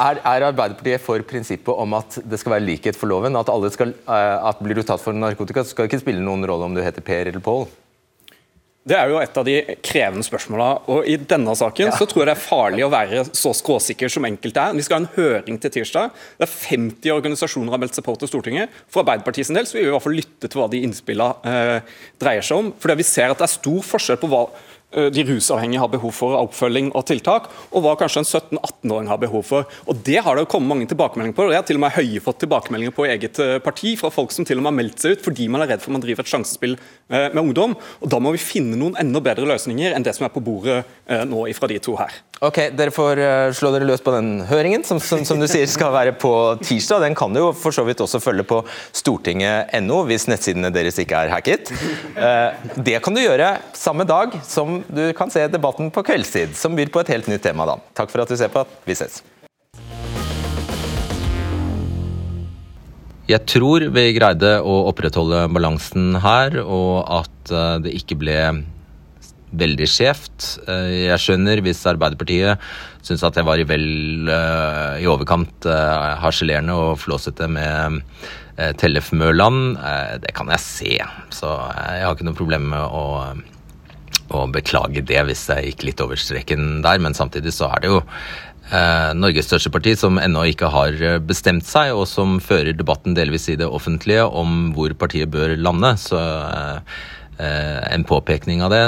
[0.00, 3.36] Er, er, Arbeiderpartiet for prinsippet om at det skal være likhet for loven?
[3.38, 6.22] At, alle skal, eh, at blir du tatt for narkotika, så skal det ikke spille
[6.24, 7.66] noen rolle om du heter Per eller Pål?
[8.82, 9.54] Det er jo et av de
[9.84, 10.68] krevende spørsmåla.
[10.90, 11.94] Og I denne saken ja.
[11.94, 14.74] så tror jeg det er farlig å være så skråsikker som enkelte er.
[14.74, 16.10] Vi skal ha en høring til tirsdag.
[16.40, 18.74] Det er 50 organisasjoner har meldt seg på til Stortinget.
[18.90, 21.94] For Arbeiderpartiets del så vil vi i hvert fall lytte til hva de innspillene eh,
[22.22, 22.72] dreier seg om.
[22.82, 24.44] Fordi vi ser at det er stor forskjell på hva
[24.92, 29.44] de rusavhengige har behov for oppfølging og tiltak, og hva kanskje en 17-18-åring har behov
[29.48, 29.68] for.
[29.88, 31.46] Og Det har det jo kommet mange tilbakemeldinger på.
[31.46, 34.34] og Jeg har til og med Høie fått tilbakemeldinger på eget eh, parti fra folk
[34.34, 36.04] som til og med har meldt seg ut fordi man er redd for at man
[36.04, 37.76] driver et sjansespill eh, med ungdom.
[38.00, 40.82] Og Da må vi finne noen enda bedre løsninger enn det som er på bordet
[41.28, 42.12] nå fra de to her.
[42.42, 43.20] Ok, Dere får
[43.54, 47.04] slå dere løs på den høringen, som, som, som du sier skal være på tirsdag.
[47.04, 48.58] Den kan du jo for så vidt også følge på
[48.98, 51.70] stortinget.no, hvis nettsidene deres ikke er hacket.
[52.82, 56.90] Det kan du gjøre samme dag som du kan se debatten på kveldstid, som byr
[56.90, 57.78] på et helt nytt tema da.
[57.94, 58.66] Takk for at du ser på.
[58.90, 59.22] Vi ses.
[63.30, 68.38] Jeg tror vi greide å opprettholde balansen her, og at eh, det ikke ble
[69.58, 70.48] veldig skjevt.
[70.66, 72.62] Eh, jeg skjønner hvis Arbeiderpartiet
[73.04, 77.98] syns at jeg var i vel uh, i overkant uh, harselerende og flåsete med
[78.78, 79.74] Tellef Mørland.
[80.22, 80.92] Det kan jeg se,
[81.34, 83.06] så jeg har ikke noe problem med å
[84.32, 87.90] og beklage det hvis jeg gikk litt over streken der, men samtidig så er det
[87.90, 87.98] jo
[88.72, 93.16] eh, Norges største parti som ennå ikke har eh, bestemt seg, og som fører debatten
[93.18, 95.94] delvis i det offentlige om hvor partiet bør lande.
[96.00, 97.00] Så eh,
[97.42, 98.84] eh en påpekning av det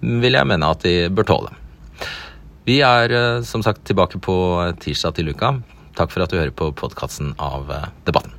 [0.00, 1.54] vil jeg mene at de bør tåle.
[2.68, 4.34] Vi er eh, som sagt tilbake på
[4.82, 5.54] tirsdag til uka.
[5.98, 8.36] Takk for at du hører på podkasten av eh, Debatten.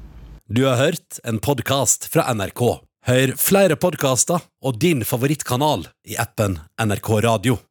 [0.52, 2.64] Du har hørt en podkast fra NRK.
[3.08, 7.62] Hør flere podkaster og din favorittkanal i appen NRK Radio.